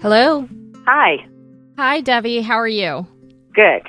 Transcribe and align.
Hello. 0.00 0.48
Hi. 0.86 1.26
Hi, 1.76 2.00
Debbie. 2.00 2.40
How 2.40 2.54
are 2.54 2.68
you? 2.68 3.04
Good. 3.52 3.82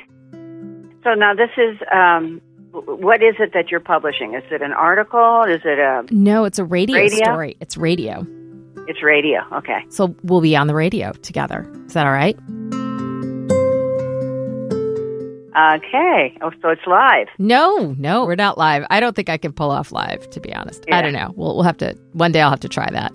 So 1.03 1.13
now 1.13 1.35
this 1.35 1.51
is 1.55 1.77
um, 1.93 2.41
what 2.71 3.21
is 3.21 3.35
it 3.39 3.51
that 3.53 3.69
you're 3.69 3.79
publishing? 3.79 4.33
Is 4.33 4.43
it 4.49 4.63
an 4.63 4.73
article? 4.73 5.43
Is 5.43 5.61
it 5.63 5.77
a? 5.77 6.03
No, 6.09 6.45
it's 6.45 6.57
a 6.57 6.65
radio, 6.65 6.97
Radio? 6.97 7.23
story. 7.23 7.57
It's 7.59 7.77
radio. 7.77 8.25
It's 8.87 9.03
radio. 9.03 9.41
Okay. 9.53 9.85
So 9.89 10.15
we'll 10.23 10.41
be 10.41 10.55
on 10.55 10.65
the 10.65 10.73
radio 10.73 11.11
together. 11.11 11.71
Is 11.85 11.93
that 11.93 12.07
all 12.07 12.13
right? 12.13 12.35
Okay. 15.55 16.37
Oh, 16.41 16.51
so 16.61 16.69
it's 16.69 16.87
live. 16.87 17.27
No, 17.37 17.93
no, 17.99 18.25
we're 18.25 18.33
not 18.33 18.57
live. 18.57 18.83
I 18.89 18.99
don't 18.99 19.15
think 19.15 19.29
I 19.29 19.37
can 19.37 19.53
pull 19.53 19.69
off 19.69 19.91
live, 19.91 20.27
to 20.31 20.39
be 20.39 20.53
honest. 20.55 20.85
I 20.91 21.03
don't 21.03 21.13
know. 21.13 21.33
We'll, 21.35 21.53
we'll 21.55 21.63
have 21.63 21.77
to, 21.77 21.95
one 22.13 22.31
day 22.31 22.41
I'll 22.41 22.49
have 22.49 22.61
to 22.61 22.69
try 22.69 22.89
that. 22.89 23.11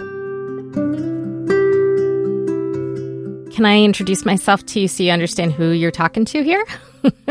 Can 3.54 3.66
I 3.66 3.84
introduce 3.84 4.24
myself 4.24 4.66
to 4.66 4.80
you 4.80 4.88
so 4.88 5.04
you 5.04 5.12
understand 5.12 5.52
who 5.52 5.70
you're 5.70 5.92
talking 5.92 6.24
to 6.26 6.42
here? 6.42 6.66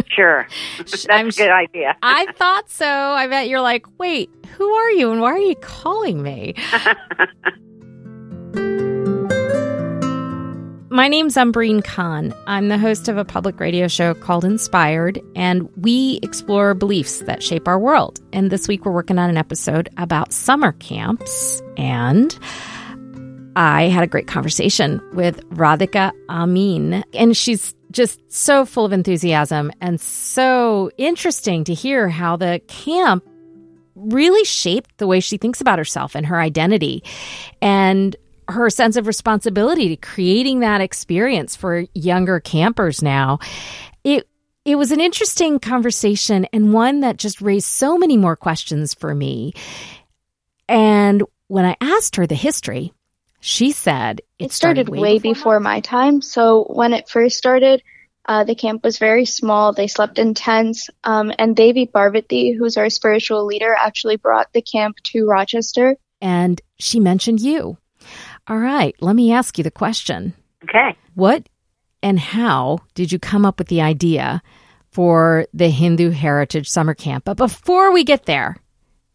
Sure. 0.10 0.48
That's 0.78 1.08
I'm 1.10 1.30
a 1.30 1.32
good 1.32 1.50
idea. 1.50 1.98
I 2.04 2.32
thought 2.34 2.70
so. 2.70 2.86
I 2.86 3.26
bet 3.26 3.48
you're 3.48 3.60
like, 3.60 3.88
wait, 3.98 4.30
who 4.56 4.70
are 4.72 4.92
you 4.92 5.12
and 5.12 5.20
why 5.20 5.32
are 5.32 5.40
you 5.40 5.56
calling 5.56 6.22
me? 6.22 6.54
My 10.92 11.08
name's 11.08 11.36
Umbreen 11.38 11.84
Khan. 11.84 12.36
I'm 12.46 12.68
the 12.68 12.78
host 12.78 13.08
of 13.08 13.18
a 13.18 13.26
public 13.26 13.60
radio 13.60 13.88
show 13.88 14.14
called 14.14 14.46
Inspired, 14.46 15.20
and 15.36 15.68
we 15.76 16.20
explore 16.22 16.76
beliefs 16.76 17.24
that 17.24 17.42
shape 17.42 17.68
our 17.68 17.80
world. 17.80 18.20
And 18.32 18.52
this 18.52 18.68
week 18.68 18.86
we're 18.86 18.92
working 18.92 19.18
on 19.18 19.32
an 19.32 19.38
episode 19.38 19.90
about 19.98 20.32
summer 20.32 20.74
camps. 20.74 21.64
And 21.78 22.38
I 23.56 23.84
had 23.84 24.04
a 24.04 24.08
great 24.08 24.28
conversation 24.28 25.02
with 25.14 25.48
Radhika 25.50 26.12
Amin, 26.30 27.04
and 27.14 27.38
she's 27.38 27.76
just 27.92 28.20
so 28.32 28.66
full 28.66 28.86
of 28.86 28.94
enthusiasm 28.94 29.72
and 29.80 30.02
so 30.02 30.90
interesting 30.98 31.64
to 31.66 31.74
hear 31.74 32.10
how 32.10 32.36
the 32.36 32.62
camp 32.68 33.24
really 33.96 34.44
shaped 34.44 34.98
the 34.98 35.06
way 35.06 35.20
she 35.20 35.38
thinks 35.38 35.62
about 35.62 35.78
herself 35.78 36.16
and 36.16 36.26
her 36.26 36.40
identity 36.40 37.04
and 37.62 38.16
her 38.48 38.70
sense 38.70 38.96
of 38.96 39.08
responsibility 39.08 39.90
to 39.90 39.96
creating 39.96 40.62
that 40.62 40.82
experience 40.82 41.56
for 41.56 41.86
younger 41.94 42.40
campers 42.40 43.02
now. 43.02 43.40
It 44.04 44.28
it 44.66 44.76
was 44.76 44.92
an 44.92 45.02
interesting 45.02 45.60
conversation 45.60 46.46
and 46.54 46.74
one 46.74 47.02
that 47.02 47.18
just 47.18 47.42
raised 47.42 47.68
so 47.68 47.98
many 47.98 48.18
more 48.18 48.36
questions 48.36 48.94
for 48.94 49.14
me. 49.14 49.54
And 50.70 51.22
when 51.48 51.66
I 51.66 51.76
asked 51.82 52.16
her 52.16 52.26
the 52.26 52.36
history, 52.36 52.94
she 53.46 53.74
said 53.74 54.22
It 54.40 54.54
started 54.54 54.88
way 54.88 55.20
before 55.20 55.60
my 55.60 55.82
time. 55.82 56.22
So 56.22 56.64
when 56.64 56.94
it 56.94 57.10
first 57.10 57.38
started, 57.38 57.84
uh, 58.26 58.46
the 58.46 58.56
camp 58.56 58.86
was 58.86 58.98
very 58.98 59.26
small. 59.26 59.74
They 59.74 59.88
slept 59.88 60.18
in 60.18 60.34
tents. 60.34 60.90
Um, 61.04 61.30
and 61.38 61.54
Devi 61.54 61.88
Parvati, 61.88 62.54
who's 62.54 62.78
our 62.78 62.90
spiritual 62.90 63.46
leader, 63.46 63.76
actually 63.78 64.16
brought 64.16 64.48
the 64.54 64.62
camp 64.62 64.96
to 65.12 65.26
Rochester. 65.28 65.98
and 66.22 66.62
she 66.80 67.02
mentioned 67.02 67.42
you. 67.42 67.78
All 68.48 68.58
right, 68.58 68.96
let 69.02 69.16
me 69.16 69.34
ask 69.34 69.58
you 69.58 69.64
the 69.66 69.72
question. 69.72 70.34
Okay. 70.64 70.96
What 71.14 71.50
and 72.02 72.18
how 72.18 72.80
did 72.96 73.12
you 73.12 73.20
come 73.20 73.46
up 73.46 73.60
with 73.60 73.68
the 73.68 73.82
idea 73.82 74.42
for 74.92 75.48
the 75.54 75.70
Hindu 75.70 76.12
Heritage 76.12 76.70
Summer 76.70 76.94
Camp? 76.94 77.26
But 77.26 77.36
before 77.36 77.92
we 77.92 78.06
get 78.06 78.26
there, 78.26 78.56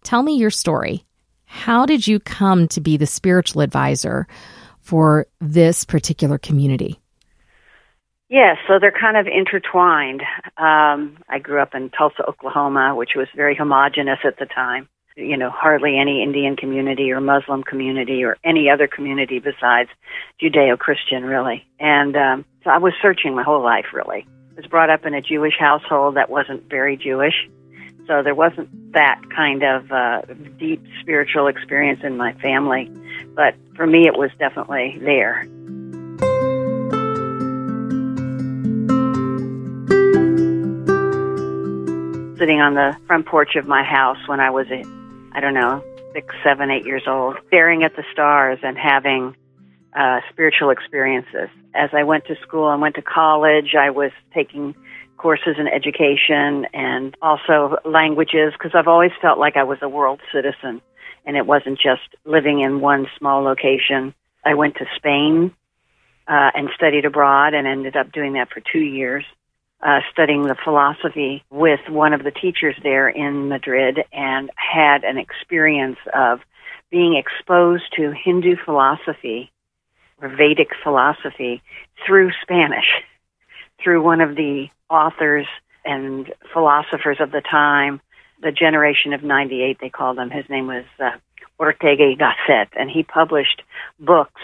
tell 0.03 0.23
me 0.23 0.37
your 0.37 0.51
story. 0.51 1.07
How 1.49 1.87
did 1.87 2.07
you 2.07 2.21
come 2.21 2.69
to 2.69 2.81
be 2.81 2.99
the 2.99 3.07
spiritual 3.07 3.63
advisor 3.63 4.29
for 4.81 5.27
this 5.41 5.85
particular 5.85 6.39
community? 6.39 7.01
Yes, 8.29 8.59
so 8.69 8.79
they're 8.79 8.93
kind 8.93 9.17
of 9.17 9.27
intertwined. 9.27 10.21
Um, 10.59 11.17
I 11.31 11.39
grew 11.43 11.63
up 11.63 11.75
in 11.75 11.89
Tulsa, 11.89 12.23
Oklahoma, 12.29 12.95
which 12.95 13.13
was 13.17 13.27
very 13.35 13.57
homogenous 13.57 14.19
at 14.25 14.39
the 14.39 14.45
time. 14.45 14.89
You 15.17 15.39
know, 15.39 15.51
hardly 15.51 15.99
any 15.99 16.23
Indian 16.23 16.55
community 16.55 17.11
or 17.11 17.21
Muslim 17.21 17.63
community 17.63 18.23
or 18.23 18.37
any 18.45 18.69
other 18.69 18.87
community 18.87 19.39
besides 19.39 19.89
Judeo 20.41 20.79
Christian, 20.79 21.25
really. 21.25 21.67
And 21.81 22.15
um, 22.15 22.45
so 22.63 22.71
I 22.71 22.79
was 22.79 22.93
searching 23.01 23.35
my 23.35 23.43
whole 23.43 23.63
life, 23.63 23.87
really. 23.95 24.27
I 24.29 24.55
was 24.55 24.67
brought 24.67 24.91
up 24.91 25.07
in 25.07 25.15
a 25.15 25.23
Jewish 25.23 25.55
household 25.59 26.17
that 26.17 26.29
wasn't 26.29 26.69
very 26.69 26.99
Jewish. 26.99 27.49
So 28.09 28.23
there 28.23 28.35
wasn't 28.35 28.71
that 28.95 29.21
kind 29.37 29.63
of 29.63 29.93
uh, 29.93 30.23
deep 30.59 30.83
spiritual 31.01 31.47
experience 31.47 32.01
in 32.03 32.17
my 32.17 32.33
family. 32.35 32.91
But 33.35 33.55
for 33.77 33.87
me, 33.87 34.07
it 34.07 34.19
was 34.19 34.31
definitely 34.39 34.99
there. 35.01 35.47
sitting 42.39 42.61
on 42.61 42.75
the 42.75 42.97
front 43.09 43.27
porch 43.27 43.57
of 43.57 43.67
my 43.67 43.83
house 43.83 44.17
when 44.29 44.39
I 44.39 44.51
was, 44.51 44.67
I 44.71 45.41
don't 45.41 45.55
know, 45.55 45.83
six, 46.13 46.33
seven, 46.45 46.71
eight 46.71 46.87
years 46.87 47.03
old, 47.09 47.37
staring 47.49 47.83
at 47.83 47.97
the 47.97 48.05
stars 48.13 48.61
and 48.63 48.79
having 48.79 49.35
uh, 49.93 50.21
spiritual 50.31 50.71
experiences. 50.71 51.49
As 51.75 51.91
I 51.93 52.05
went 52.05 52.27
to 52.27 52.37
school 52.43 52.71
and 52.71 52.81
went 52.81 52.95
to 52.95 53.03
college, 53.03 53.75
I 53.77 53.91
was 53.91 54.13
taking 54.33 54.77
courses 55.19 55.57
in 55.59 55.67
education 55.67 56.67
and 56.73 57.17
also 57.21 57.77
languages 57.85 58.53
because 58.53 58.73
I've 58.75 58.89
always 58.89 59.13
felt 59.21 59.39
like 59.39 59.57
I 59.57 59.65
was 59.65 59.79
a 59.83 59.89
world 59.89 60.21
citizen 60.33 60.81
and 61.27 61.37
it 61.37 61.47
wasn't 61.47 61.79
just 61.79 62.15
living 62.25 62.61
in 62.61 62.81
one 62.81 63.07
small 63.19 63.43
location. 63.43 64.15
I 64.45 64.55
went 64.55 64.77
to 64.77 64.87
Spain 64.97 65.53
uh, 66.27 66.51
and 66.55 66.69
studied 66.75 67.05
abroad 67.05 67.55
and 67.55 67.67
ended 67.67 67.97
up 67.97 68.13
doing 68.13 68.35
that 68.35 68.49
for 68.51 68.63
two 68.73 68.81
years 68.81 69.25
uh, 69.83 70.01
studying 70.13 70.43
the 70.43 70.57
philosophy 70.65 71.45
with 71.51 71.81
one 71.89 72.13
of 72.13 72.25
the 72.25 72.31
teachers 72.31 72.75
there 72.83 73.09
in 73.09 73.49
Madrid 73.49 74.01
and 74.13 74.51
had 74.57 75.05
an 75.05 75.19
experience 75.19 75.99
of 76.15 76.41
being 76.91 77.17
exposed 77.17 77.85
to 77.97 78.13
Hindu 78.13 78.57
philosophy 78.65 79.53
or 80.21 80.29
Vedic 80.29 80.71
philosophy 80.83 81.63
through 82.07 82.33
Spanish, 82.43 82.87
through 83.83 84.03
one 84.03 84.21
of 84.21 84.37
the 84.37 84.67
authors 84.91 85.47
and 85.85 86.33
philosophers 86.53 87.19
of 87.21 87.31
the 87.31 87.41
time, 87.41 88.01
the 88.43 88.53
generation 88.53 89.13
of 89.13 89.23
98, 89.23 89.79
they 89.81 89.89
called 89.89 90.19
him. 90.19 90.31
His 90.31 90.49
name 90.49 90.67
was 90.67 90.85
uh, 91.01 91.11
Ortega 91.59 92.05
y 92.05 92.17
Gasset, 92.19 92.69
and 92.79 92.91
he 92.91 93.03
published 93.03 93.63
books 93.99 94.41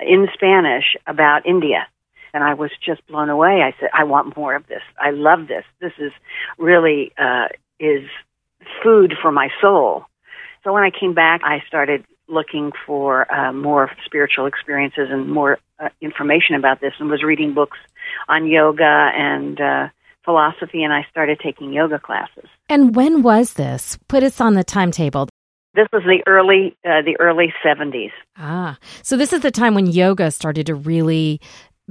in 0.00 0.28
Spanish 0.34 0.96
about 1.06 1.46
India 1.46 1.86
and 2.34 2.42
I 2.42 2.54
was 2.54 2.70
just 2.84 3.06
blown 3.06 3.28
away. 3.28 3.62
I 3.62 3.74
said, 3.78 3.90
I 3.92 4.04
want 4.04 4.36
more 4.36 4.54
of 4.54 4.66
this. 4.66 4.82
I 4.98 5.10
love 5.10 5.48
this. 5.48 5.64
This 5.80 5.92
is 5.98 6.12
really 6.58 7.12
uh, 7.18 7.48
is 7.78 8.08
food 8.82 9.14
for 9.20 9.32
my 9.32 9.48
soul. 9.60 10.04
So 10.64 10.72
when 10.72 10.82
I 10.82 10.90
came 10.90 11.14
back, 11.14 11.42
I 11.44 11.62
started 11.66 12.04
looking 12.32 12.72
for 12.86 13.32
uh, 13.32 13.52
more 13.52 13.90
spiritual 14.04 14.46
experiences 14.46 15.08
and 15.10 15.28
more 15.30 15.58
uh, 15.78 15.88
information 16.00 16.54
about 16.56 16.80
this, 16.80 16.94
and 16.98 17.08
was 17.10 17.22
reading 17.22 17.54
books 17.54 17.78
on 18.28 18.46
yoga 18.46 19.10
and 19.14 19.60
uh, 19.60 19.88
philosophy, 20.24 20.82
and 20.82 20.92
I 20.92 21.06
started 21.10 21.38
taking 21.42 21.72
yoga 21.72 21.98
classes. 21.98 22.48
And 22.68 22.94
when 22.96 23.22
was 23.22 23.54
this? 23.54 23.98
Put 24.08 24.22
us 24.22 24.40
on 24.40 24.54
the 24.54 24.64
timetable. 24.64 25.28
This 25.74 25.88
was 25.92 26.02
the 26.04 26.22
early 26.26 26.76
uh, 26.84 27.02
the 27.02 27.16
early 27.18 27.52
seventies. 27.62 28.10
Ah, 28.36 28.76
so 29.02 29.16
this 29.16 29.32
is 29.32 29.40
the 29.40 29.50
time 29.50 29.74
when 29.74 29.86
yoga 29.86 30.30
started 30.30 30.66
to 30.66 30.74
really 30.74 31.40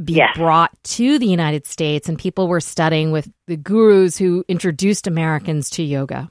be 0.04 0.14
Yes. 0.14 0.38
brought 0.38 0.72
to 0.84 1.20
the 1.20 1.26
United 1.28 1.66
States 1.66 2.08
and 2.08 2.18
people 2.18 2.48
were 2.48 2.62
studying 2.62 3.12
with 3.12 3.30
the 3.48 3.58
gurus 3.58 4.18
who 4.18 4.44
introduced 4.48 5.06
Americans 5.06 5.70
to 5.72 5.84
yoga. 5.84 6.30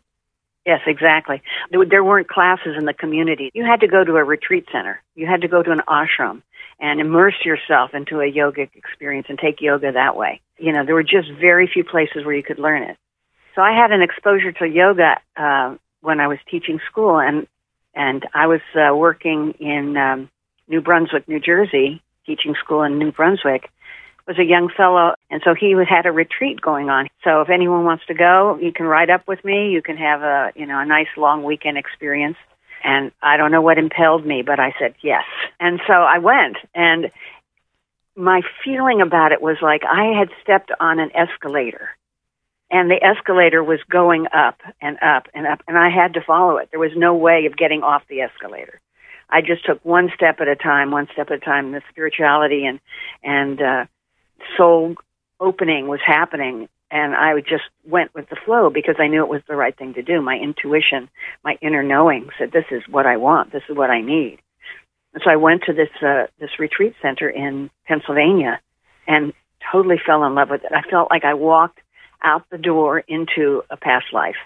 Yes, 0.70 0.82
exactly. 0.86 1.42
There, 1.72 2.04
weren't 2.04 2.28
classes 2.28 2.76
in 2.78 2.84
the 2.84 2.94
community. 2.94 3.50
You 3.54 3.64
had 3.64 3.80
to 3.80 3.88
go 3.88 4.04
to 4.04 4.14
a 4.14 4.22
retreat 4.22 4.66
center. 4.70 5.02
You 5.16 5.26
had 5.26 5.40
to 5.40 5.48
go 5.48 5.64
to 5.64 5.72
an 5.72 5.80
ashram 5.88 6.42
and 6.78 7.00
immerse 7.00 7.34
yourself 7.44 7.90
into 7.92 8.20
a 8.20 8.30
yogic 8.30 8.70
experience 8.76 9.26
and 9.28 9.36
take 9.36 9.60
yoga 9.60 9.90
that 9.90 10.16
way. 10.16 10.40
You 10.58 10.72
know, 10.72 10.86
there 10.86 10.94
were 10.94 11.02
just 11.02 11.28
very 11.40 11.66
few 11.66 11.82
places 11.82 12.24
where 12.24 12.36
you 12.36 12.44
could 12.44 12.60
learn 12.60 12.84
it. 12.84 12.96
So 13.56 13.62
I 13.62 13.72
had 13.72 13.90
an 13.90 14.00
exposure 14.00 14.52
to 14.52 14.64
yoga 14.64 15.16
uh, 15.36 15.74
when 16.02 16.20
I 16.20 16.28
was 16.28 16.38
teaching 16.48 16.78
school, 16.88 17.18
and 17.18 17.48
and 17.92 18.24
I 18.32 18.46
was 18.46 18.60
uh, 18.76 18.94
working 18.94 19.54
in 19.58 19.96
um, 19.96 20.30
New 20.68 20.80
Brunswick, 20.80 21.26
New 21.26 21.40
Jersey, 21.40 22.00
teaching 22.26 22.54
school 22.62 22.84
in 22.84 22.96
New 22.96 23.10
Brunswick. 23.10 23.68
Was 24.26 24.38
a 24.38 24.44
young 24.44 24.68
fellow, 24.76 25.14
and 25.30 25.40
so 25.44 25.54
he 25.54 25.74
had 25.88 26.06
a 26.06 26.12
retreat 26.12 26.60
going 26.60 26.88
on. 26.88 27.08
So 27.24 27.40
if 27.40 27.50
anyone 27.50 27.84
wants 27.84 28.06
to 28.06 28.14
go, 28.14 28.58
you 28.60 28.72
can 28.72 28.86
ride 28.86 29.10
up 29.10 29.26
with 29.26 29.44
me. 29.44 29.70
You 29.70 29.82
can 29.82 29.96
have 29.96 30.22
a 30.22 30.52
you 30.54 30.66
know 30.66 30.78
a 30.78 30.84
nice 30.84 31.08
long 31.16 31.42
weekend 31.42 31.78
experience. 31.78 32.36
And 32.82 33.12
I 33.22 33.36
don't 33.36 33.52
know 33.52 33.60
what 33.60 33.76
impelled 33.76 34.24
me, 34.24 34.42
but 34.42 34.58
I 34.58 34.72
said 34.78 34.94
yes. 35.02 35.24
And 35.58 35.80
so 35.86 35.92
I 35.92 36.18
went, 36.18 36.56
and 36.74 37.10
my 38.16 38.42
feeling 38.64 39.00
about 39.00 39.32
it 39.32 39.42
was 39.42 39.56
like 39.60 39.82
I 39.84 40.18
had 40.18 40.28
stepped 40.42 40.70
on 40.80 40.98
an 40.98 41.10
escalator 41.14 41.90
and 42.70 42.90
the 42.90 43.02
escalator 43.02 43.62
was 43.62 43.80
going 43.90 44.26
up 44.32 44.60
and 44.80 44.98
up 45.02 45.26
and 45.34 45.46
up 45.46 45.62
and 45.66 45.76
I 45.76 45.90
had 45.90 46.14
to 46.14 46.20
follow 46.20 46.58
it. 46.58 46.68
There 46.70 46.80
was 46.80 46.92
no 46.94 47.14
way 47.14 47.46
of 47.46 47.56
getting 47.56 47.82
off 47.82 48.02
the 48.08 48.20
escalator. 48.20 48.80
I 49.28 49.40
just 49.42 49.64
took 49.64 49.84
one 49.84 50.10
step 50.14 50.40
at 50.40 50.48
a 50.48 50.56
time, 50.56 50.90
one 50.90 51.08
step 51.12 51.30
at 51.30 51.36
a 51.36 51.40
time. 51.40 51.72
The 51.72 51.82
spirituality 51.90 52.66
and 52.66 52.80
and 53.22 53.60
uh, 53.60 53.86
soul 54.56 54.94
opening 55.38 55.88
was 55.88 56.00
happening, 56.04 56.68
and 56.90 57.14
I 57.14 57.38
just 57.40 57.64
went 57.84 58.14
with 58.14 58.28
the 58.28 58.36
flow 58.44 58.70
because 58.70 58.96
I 58.98 59.06
knew 59.06 59.22
it 59.22 59.30
was 59.30 59.42
the 59.48 59.56
right 59.56 59.76
thing 59.76 59.94
to 59.94 60.02
do. 60.02 60.20
My 60.20 60.36
intuition, 60.36 61.08
my 61.44 61.56
inner 61.60 61.82
knowing 61.82 62.30
said, 62.38 62.52
"This 62.52 62.66
is 62.70 62.82
what 62.88 63.06
I 63.06 63.16
want. 63.16 63.52
This 63.52 63.62
is 63.68 63.76
what 63.76 63.90
I 63.90 64.00
need." 64.00 64.38
And 65.14 65.22
so 65.24 65.30
I 65.30 65.36
went 65.36 65.64
to 65.64 65.72
this 65.72 65.90
uh, 66.02 66.26
this 66.38 66.58
retreat 66.58 66.94
center 67.02 67.28
in 67.28 67.70
Pennsylvania, 67.86 68.60
and 69.06 69.32
totally 69.72 70.00
fell 70.04 70.24
in 70.24 70.34
love 70.34 70.50
with 70.50 70.64
it. 70.64 70.72
I 70.72 70.82
felt 70.82 71.10
like 71.10 71.24
I 71.24 71.34
walked 71.34 71.80
out 72.22 72.44
the 72.50 72.58
door 72.58 72.98
into 72.98 73.62
a 73.70 73.76
past 73.76 74.06
life. 74.12 74.36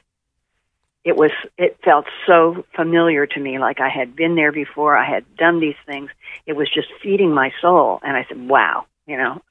It 1.04 1.16
was 1.16 1.32
it 1.58 1.78
felt 1.84 2.06
so 2.26 2.64
familiar 2.74 3.26
to 3.26 3.40
me, 3.40 3.58
like 3.58 3.80
I 3.80 3.90
had 3.90 4.16
been 4.16 4.36
there 4.36 4.52
before. 4.52 4.96
I 4.96 5.08
had 5.08 5.36
done 5.36 5.60
these 5.60 5.76
things. 5.84 6.10
It 6.46 6.54
was 6.54 6.68
just 6.72 6.88
feeding 7.02 7.32
my 7.32 7.52
soul, 7.60 8.00
and 8.02 8.16
I 8.16 8.24
said, 8.28 8.48
"Wow," 8.48 8.86
you 9.06 9.18
know. 9.18 9.42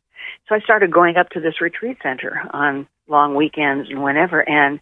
So 0.48 0.56
I 0.56 0.60
started 0.60 0.92
going 0.92 1.18
up 1.18 1.30
to 1.30 1.40
this 1.40 1.62
retreat 1.62 1.98
center 2.04 2.42
on 2.52 2.88
long 3.08 3.36
weekends 3.36 3.90
and 3.90 4.04
whenever. 4.04 4.48
And 4.48 4.80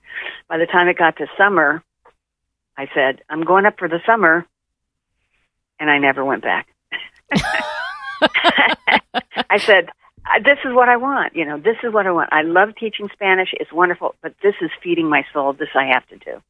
by 0.48 0.58
the 0.58 0.66
time 0.66 0.88
it 0.88 0.98
got 0.98 1.18
to 1.18 1.28
summer, 1.38 1.84
I 2.78 2.88
said, 2.94 3.22
I'm 3.30 3.44
going 3.44 3.66
up 3.66 3.78
for 3.78 3.88
the 3.88 4.00
summer. 4.06 4.46
And 5.80 5.90
I 5.90 5.98
never 5.98 6.24
went 6.24 6.44
back. 6.44 6.68
I 9.50 9.58
said, 9.58 9.90
uh, 10.26 10.40
this 10.44 10.60
is 10.64 10.74
what 10.74 10.90
I 10.90 10.98
want. 10.98 11.36
You 11.36 11.46
know, 11.46 11.58
this 11.58 11.78
is 11.84 11.94
what 11.94 12.06
I 12.06 12.12
want. 12.12 12.32
I 12.32 12.44
love 12.44 12.70
teaching 12.80 13.10
Spanish. 13.14 13.50
It's 13.54 13.74
wonderful, 13.74 14.16
but 14.22 14.36
this 14.44 14.56
is 14.62 14.70
feeding 14.84 15.10
my 15.10 15.26
soul. 15.34 15.54
This 15.54 15.70
I 15.76 15.88
have 15.94 16.08
to 16.08 16.18
do. 16.18 16.42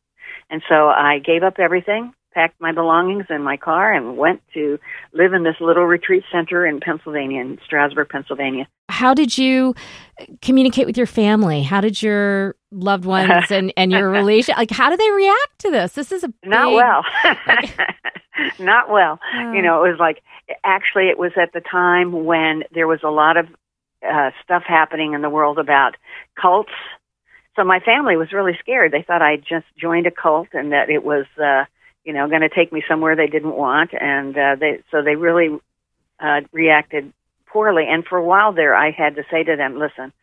And 0.49 0.61
so 0.67 0.89
I 0.89 1.19
gave 1.19 1.43
up 1.43 1.59
everything 1.59 2.13
packed 2.33 2.59
my 2.59 2.71
belongings 2.71 3.25
in 3.29 3.43
my 3.43 3.57
car 3.57 3.93
and 3.93 4.17
went 4.17 4.41
to 4.53 4.79
live 5.13 5.33
in 5.33 5.43
this 5.43 5.55
little 5.59 5.85
retreat 5.85 6.23
center 6.31 6.65
in 6.65 6.79
Pennsylvania, 6.79 7.41
in 7.41 7.59
Stroudsburg, 7.65 8.09
Pennsylvania. 8.09 8.67
How 8.89 9.13
did 9.13 9.37
you 9.37 9.75
communicate 10.41 10.85
with 10.85 10.97
your 10.97 11.07
family? 11.07 11.63
How 11.63 11.81
did 11.81 12.01
your 12.01 12.55
loved 12.71 13.05
ones 13.05 13.31
and, 13.51 13.73
and 13.75 13.91
your 13.91 14.09
relation 14.09 14.55
like 14.57 14.71
how 14.71 14.89
do 14.89 14.97
they 14.97 15.11
react 15.11 15.59
to 15.59 15.71
this? 15.71 15.93
This 15.93 16.11
is 16.11 16.23
a 16.23 16.29
big, 16.29 16.35
not 16.49 16.73
well. 16.73 17.03
not 18.59 18.89
well. 18.89 19.19
Oh. 19.35 19.53
You 19.53 19.61
know, 19.61 19.83
it 19.83 19.89
was 19.89 19.99
like 19.99 20.21
actually 20.63 21.09
it 21.09 21.17
was 21.17 21.31
at 21.41 21.53
the 21.53 21.61
time 21.61 22.25
when 22.25 22.63
there 22.73 22.87
was 22.87 22.99
a 23.03 23.09
lot 23.09 23.37
of 23.37 23.47
uh, 24.07 24.31
stuff 24.43 24.63
happening 24.65 25.13
in 25.13 25.21
the 25.21 25.29
world 25.29 25.59
about 25.59 25.95
cults. 26.39 26.71
So 27.55 27.63
my 27.63 27.79
family 27.79 28.15
was 28.15 28.31
really 28.31 28.57
scared. 28.59 28.91
They 28.91 29.03
thought 29.03 29.21
I 29.21 29.35
just 29.35 29.65
joined 29.79 30.07
a 30.07 30.11
cult 30.11 30.47
and 30.53 30.71
that 30.71 30.89
it 30.89 31.03
was 31.03 31.25
uh 31.37 31.65
you 32.03 32.13
know, 32.13 32.27
going 32.27 32.42
to 32.42 32.50
take 32.50 32.71
me 32.71 32.83
somewhere 32.88 33.15
they 33.15 33.27
didn't 33.27 33.56
want, 33.56 33.92
and 34.00 34.38
uh, 34.38 34.56
they 34.59 34.81
so 34.92 35.01
they 35.03 35.15
really 35.15 35.59
uh, 36.19 36.42
reacted 36.51 37.13
poorly. 37.45 37.86
And 37.88 38.06
for 38.06 38.18
a 38.18 38.24
while 38.24 38.53
there, 38.53 38.75
I 38.75 38.92
had 38.92 39.15
to 39.15 39.24
say 39.30 39.44
to 39.44 39.56
them, 39.56 39.77
"Listen, 39.77 40.13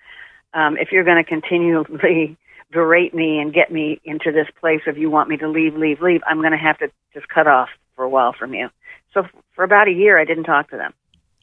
um, 0.55 0.77
if 0.77 0.93
you're 0.93 1.05
going 1.05 1.23
to 1.23 1.29
continually 1.29 2.37
berate 2.71 3.15
me 3.15 3.39
and 3.39 3.53
get 3.53 3.73
me 3.73 4.01
into 4.05 4.33
this 4.33 4.49
place 4.61 4.83
of 4.87 4.99
you 4.99 5.11
want 5.11 5.29
me 5.29 5.37
to 5.39 5.49
leave, 5.49 5.75
leave, 5.75 6.03
leave, 6.03 6.21
I'm 6.27 6.41
going 6.41 6.53
to 6.53 6.59
have 6.59 6.79
to 6.79 6.91
just 7.15 7.29
cut 7.29 7.47
off 7.47 7.69
for 7.97 8.05
a 8.05 8.09
while 8.09 8.33
from 8.33 8.55
you." 8.55 8.69
So 9.15 9.27
for 9.55 9.65
about 9.65 9.89
a 9.89 9.93
year, 9.93 10.19
I 10.19 10.25
didn't 10.25 10.45
talk 10.45 10.71
to 10.71 10.77
them. 10.77 10.93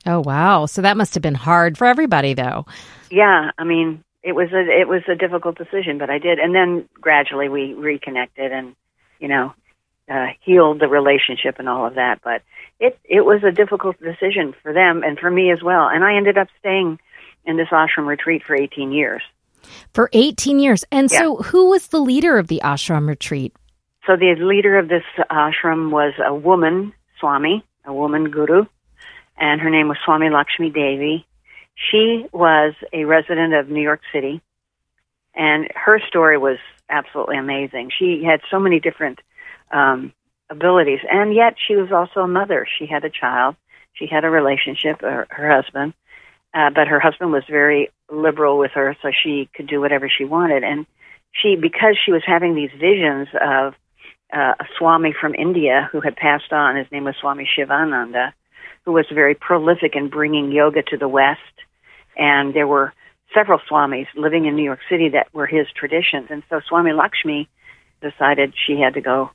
Oh 0.05 0.19
wow! 0.19 0.65
So 0.67 0.81
that 0.81 0.97
must 0.97 1.13
have 1.15 1.23
been 1.23 1.35
hard 1.35 1.77
for 1.77 1.85
everybody, 1.85 2.33
though. 2.33 2.65
Yeah, 3.09 3.51
I 3.57 3.63
mean, 3.63 4.03
it 4.21 4.33
was 4.33 4.51
a 4.53 4.59
it 4.59 4.87
was 4.87 5.01
a 5.07 5.15
difficult 5.15 5.57
decision, 5.57 5.97
but 5.97 6.09
I 6.09 6.19
did, 6.19 6.39
and 6.39 6.53
then 6.53 6.87
gradually 6.99 7.49
we 7.49 7.73
reconnected, 7.73 8.51
and 8.51 8.75
you 9.19 9.27
know, 9.27 9.53
uh, 10.09 10.27
healed 10.41 10.79
the 10.79 10.87
relationship 10.87 11.59
and 11.59 11.67
all 11.67 11.85
of 11.85 11.95
that. 11.95 12.19
But 12.23 12.41
it 12.79 12.99
it 13.05 13.21
was 13.21 13.43
a 13.43 13.51
difficult 13.51 13.99
decision 13.99 14.53
for 14.61 14.73
them 14.73 15.03
and 15.03 15.17
for 15.17 15.29
me 15.29 15.51
as 15.51 15.61
well. 15.63 15.87
And 15.87 16.03
I 16.03 16.15
ended 16.15 16.37
up 16.37 16.47
staying 16.59 16.99
in 17.45 17.57
this 17.57 17.69
ashram 17.69 18.07
retreat 18.07 18.43
for 18.43 18.55
18 18.55 18.91
years. 18.91 19.21
For 19.93 20.09
18 20.13 20.59
years. 20.59 20.83
And 20.91 21.09
yeah. 21.11 21.19
so, 21.19 21.35
who 21.37 21.69
was 21.69 21.87
the 21.87 21.99
leader 21.99 22.37
of 22.37 22.47
the 22.47 22.61
ashram 22.63 23.07
retreat? 23.07 23.55
So, 24.05 24.15
the 24.15 24.35
leader 24.37 24.77
of 24.77 24.87
this 24.87 25.03
ashram 25.31 25.89
was 25.89 26.13
a 26.23 26.33
woman, 26.33 26.93
Swami, 27.19 27.65
a 27.85 27.93
woman 27.93 28.29
guru, 28.29 28.65
and 29.37 29.61
her 29.61 29.69
name 29.69 29.87
was 29.87 29.97
Swami 30.05 30.29
Lakshmi 30.29 30.69
Devi. 30.69 31.25
She 31.75 32.25
was 32.31 32.73
a 32.93 33.05
resident 33.05 33.53
of 33.53 33.69
New 33.69 33.81
York 33.81 34.01
City, 34.13 34.41
and 35.33 35.67
her 35.75 35.99
story 36.07 36.37
was 36.37 36.57
absolutely 36.89 37.37
amazing. 37.37 37.91
She 37.97 38.23
had 38.23 38.41
so 38.49 38.59
many 38.59 38.79
different 38.79 39.19
um, 39.75 40.13
abilities. 40.49 40.99
And 41.09 41.35
yet 41.35 41.55
she 41.67 41.75
was 41.75 41.91
also 41.91 42.21
a 42.21 42.27
mother. 42.27 42.65
She 42.79 42.85
had 42.85 43.03
a 43.03 43.09
child. 43.09 43.55
She 43.93 44.07
had 44.07 44.23
a 44.23 44.29
relationship, 44.29 45.01
her, 45.01 45.27
her 45.29 45.51
husband. 45.51 45.93
Uh, 46.53 46.69
but 46.73 46.87
her 46.87 46.99
husband 46.99 47.31
was 47.31 47.43
very 47.49 47.89
liberal 48.09 48.57
with 48.57 48.71
her, 48.71 48.95
so 49.01 49.09
she 49.11 49.49
could 49.53 49.67
do 49.67 49.81
whatever 49.81 50.09
she 50.09 50.23
wanted. 50.23 50.63
And 50.63 50.85
she, 51.33 51.57
because 51.57 51.97
she 52.03 52.13
was 52.13 52.23
having 52.25 52.55
these 52.55 52.71
visions 52.71 53.27
of 53.33 53.73
uh, 54.33 54.53
a 54.59 54.65
Swami 54.77 55.13
from 55.19 55.35
India 55.35 55.89
who 55.91 55.99
had 55.99 56.15
passed 56.15 56.53
on, 56.53 56.77
his 56.77 56.89
name 56.91 57.03
was 57.03 57.15
Swami 57.19 57.47
Shivananda, 57.53 58.33
who 58.85 58.93
was 58.93 59.05
very 59.13 59.35
prolific 59.35 59.95
in 59.95 60.09
bringing 60.09 60.51
yoga 60.51 60.81
to 60.83 60.97
the 60.97 61.09
West. 61.09 61.41
And 62.15 62.53
there 62.53 62.67
were 62.67 62.93
several 63.33 63.59
Swamis 63.69 64.07
living 64.15 64.45
in 64.45 64.55
New 64.55 64.63
York 64.63 64.79
City 64.89 65.09
that 65.09 65.33
were 65.33 65.47
his 65.47 65.67
traditions. 65.75 66.27
And 66.29 66.43
so 66.49 66.61
Swami 66.69 66.93
Lakshmi 66.93 67.49
decided 68.01 68.53
she 68.55 68.79
had 68.79 68.93
to 68.93 69.01
go 69.01 69.31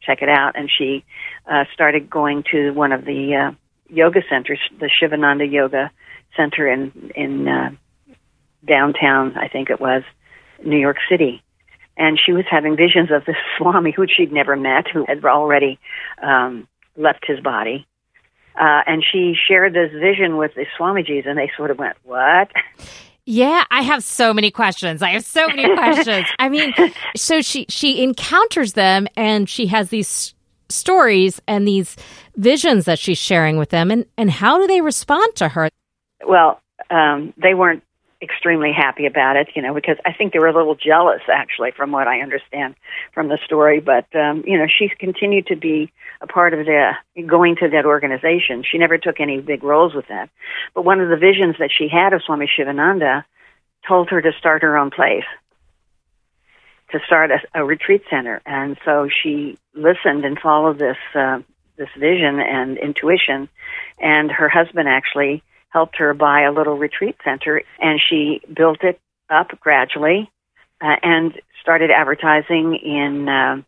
check 0.00 0.22
it 0.22 0.28
out. 0.28 0.56
And 0.56 0.70
she 0.70 1.04
uh, 1.50 1.64
started 1.74 2.10
going 2.10 2.44
to 2.52 2.70
one 2.72 2.92
of 2.92 3.04
the 3.04 3.34
uh, 3.34 3.54
yoga 3.88 4.20
centers, 4.28 4.60
the 4.78 4.88
Shivananda 4.88 5.46
Yoga 5.46 5.90
Center 6.36 6.68
in 6.68 7.12
in 7.14 7.48
uh, 7.48 7.70
downtown, 8.66 9.36
I 9.36 9.48
think 9.48 9.70
it 9.70 9.80
was, 9.80 10.02
New 10.64 10.78
York 10.78 10.98
City. 11.10 11.42
And 11.96 12.18
she 12.24 12.32
was 12.32 12.44
having 12.50 12.76
visions 12.76 13.10
of 13.10 13.24
this 13.24 13.36
Swami 13.58 13.90
who 13.90 14.06
she'd 14.06 14.32
never 14.32 14.56
met, 14.56 14.86
who 14.92 15.04
had 15.06 15.24
already 15.24 15.78
um, 16.22 16.68
left 16.96 17.26
his 17.26 17.40
body. 17.40 17.86
Uh, 18.54 18.82
and 18.86 19.04
she 19.10 19.34
shared 19.48 19.74
this 19.74 19.92
vision 19.92 20.36
with 20.36 20.52
the 20.54 20.66
Swamijis, 20.78 21.26
and 21.26 21.38
they 21.38 21.50
sort 21.56 21.70
of 21.70 21.78
went, 21.78 21.96
"What?" 22.04 22.50
Yeah, 23.30 23.62
I 23.70 23.82
have 23.82 24.02
so 24.02 24.34
many 24.34 24.50
questions. 24.50 25.02
I 25.02 25.10
have 25.10 25.24
so 25.24 25.46
many 25.46 25.72
questions. 25.76 26.26
I 26.40 26.48
mean, 26.48 26.74
so 27.14 27.40
she 27.42 27.64
she 27.68 28.02
encounters 28.02 28.72
them 28.72 29.06
and 29.16 29.48
she 29.48 29.68
has 29.68 29.90
these 29.90 30.34
stories 30.68 31.40
and 31.46 31.66
these 31.66 31.94
visions 32.34 32.86
that 32.86 32.98
she's 32.98 33.18
sharing 33.18 33.56
with 33.56 33.68
them 33.68 33.92
and 33.92 34.04
and 34.18 34.32
how 34.32 34.58
do 34.58 34.66
they 34.66 34.80
respond 34.80 35.32
to 35.36 35.46
her? 35.46 35.68
Well, 36.26 36.60
um, 36.90 37.32
they 37.40 37.54
weren't 37.54 37.84
extremely 38.22 38.72
happy 38.72 39.06
about 39.06 39.36
it, 39.36 39.48
you 39.54 39.62
know, 39.62 39.72
because 39.72 39.96
I 40.04 40.12
think 40.12 40.32
they 40.32 40.38
were 40.38 40.48
a 40.48 40.54
little 40.54 40.74
jealous, 40.74 41.22
actually, 41.32 41.70
from 41.70 41.90
what 41.90 42.06
I 42.06 42.20
understand 42.20 42.74
from 43.14 43.28
the 43.28 43.38
story. 43.44 43.80
But 43.80 44.06
um, 44.14 44.44
you 44.46 44.58
know, 44.58 44.66
she's 44.66 44.90
continued 44.98 45.46
to 45.46 45.56
be 45.56 45.90
a 46.20 46.26
part 46.26 46.52
of 46.52 46.66
the 46.66 46.92
going 47.26 47.56
to 47.56 47.68
that 47.70 47.86
organization. 47.86 48.62
She 48.70 48.78
never 48.78 48.98
took 48.98 49.20
any 49.20 49.40
big 49.40 49.62
roles 49.62 49.94
with 49.94 50.08
that. 50.08 50.28
But 50.74 50.84
one 50.84 51.00
of 51.00 51.08
the 51.08 51.16
visions 51.16 51.56
that 51.58 51.70
she 51.76 51.88
had 51.88 52.12
of 52.12 52.22
Swami 52.22 52.50
Shivananda 52.54 53.24
told 53.88 54.10
her 54.10 54.20
to 54.20 54.32
start 54.38 54.62
her 54.62 54.76
own 54.76 54.90
place, 54.90 55.24
to 56.92 56.98
start 57.06 57.30
a, 57.30 57.38
a 57.54 57.64
retreat 57.64 58.02
center, 58.10 58.42
and 58.44 58.76
so 58.84 59.08
she 59.08 59.58
listened 59.74 60.24
and 60.24 60.38
followed 60.38 60.78
this 60.78 60.98
uh, 61.14 61.38
this 61.76 61.88
vision 61.96 62.38
and 62.40 62.76
intuition. 62.76 63.48
And 63.98 64.30
her 64.30 64.50
husband 64.50 64.88
actually 64.88 65.42
helped 65.70 65.96
her 65.96 66.14
buy 66.14 66.42
a 66.42 66.52
little 66.52 66.76
retreat 66.76 67.16
center, 67.24 67.62
and 67.80 68.00
she 68.00 68.40
built 68.52 68.82
it 68.82 69.00
up 69.28 69.58
gradually 69.60 70.30
uh, 70.80 70.96
and 71.02 71.40
started 71.60 71.90
advertising 71.90 72.74
in 72.76 73.28
uh, 73.28 73.62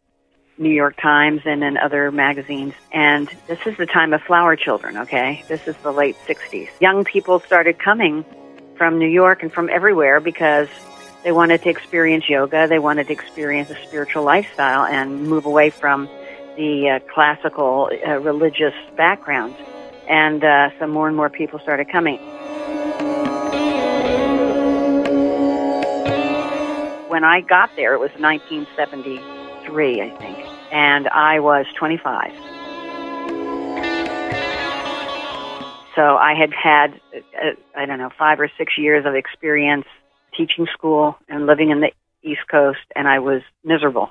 New 0.58 0.70
York 0.70 0.96
Times 1.00 1.42
and 1.44 1.62
in 1.62 1.76
other 1.76 2.10
magazines. 2.10 2.74
And 2.92 3.28
this 3.46 3.58
is 3.66 3.76
the 3.76 3.86
time 3.86 4.12
of 4.12 4.22
flower 4.22 4.56
children, 4.56 4.96
okay? 4.98 5.44
This 5.48 5.66
is 5.66 5.76
the 5.78 5.92
late 5.92 6.16
60s. 6.26 6.68
Young 6.80 7.04
people 7.04 7.40
started 7.40 7.78
coming 7.78 8.24
from 8.76 8.98
New 8.98 9.08
York 9.08 9.42
and 9.42 9.52
from 9.52 9.68
everywhere 9.68 10.20
because 10.20 10.68
they 11.22 11.32
wanted 11.32 11.62
to 11.62 11.68
experience 11.68 12.28
yoga, 12.28 12.66
they 12.66 12.80
wanted 12.80 13.06
to 13.06 13.12
experience 13.12 13.70
a 13.70 13.76
spiritual 13.86 14.24
lifestyle 14.24 14.84
and 14.84 15.22
move 15.28 15.46
away 15.46 15.70
from 15.70 16.08
the 16.56 16.90
uh, 16.90 17.12
classical 17.12 17.90
uh, 18.06 18.18
religious 18.18 18.74
background 18.96 19.54
and 20.12 20.44
uh, 20.44 20.68
so 20.78 20.86
more 20.86 21.08
and 21.08 21.16
more 21.16 21.30
people 21.30 21.58
started 21.60 21.88
coming. 21.88 22.18
When 27.08 27.24
I 27.24 27.40
got 27.40 27.70
there, 27.76 27.94
it 27.94 27.98
was 27.98 28.10
1973, 28.18 30.02
I 30.02 30.10
think, 30.18 30.38
and 30.70 31.08
I 31.08 31.40
was 31.40 31.64
25. 31.78 32.30
So 35.94 36.16
I 36.16 36.34
had 36.34 36.52
had, 36.52 37.00
uh, 37.14 37.54
I 37.74 37.86
don't 37.86 37.98
know, 37.98 38.10
five 38.18 38.38
or 38.38 38.50
six 38.58 38.76
years 38.76 39.06
of 39.06 39.14
experience 39.14 39.86
teaching 40.36 40.66
school 40.74 41.16
and 41.28 41.46
living 41.46 41.70
in 41.70 41.80
the 41.80 41.90
East 42.22 42.42
Coast, 42.50 42.80
and 42.94 43.08
I 43.08 43.20
was 43.20 43.40
miserable. 43.64 44.10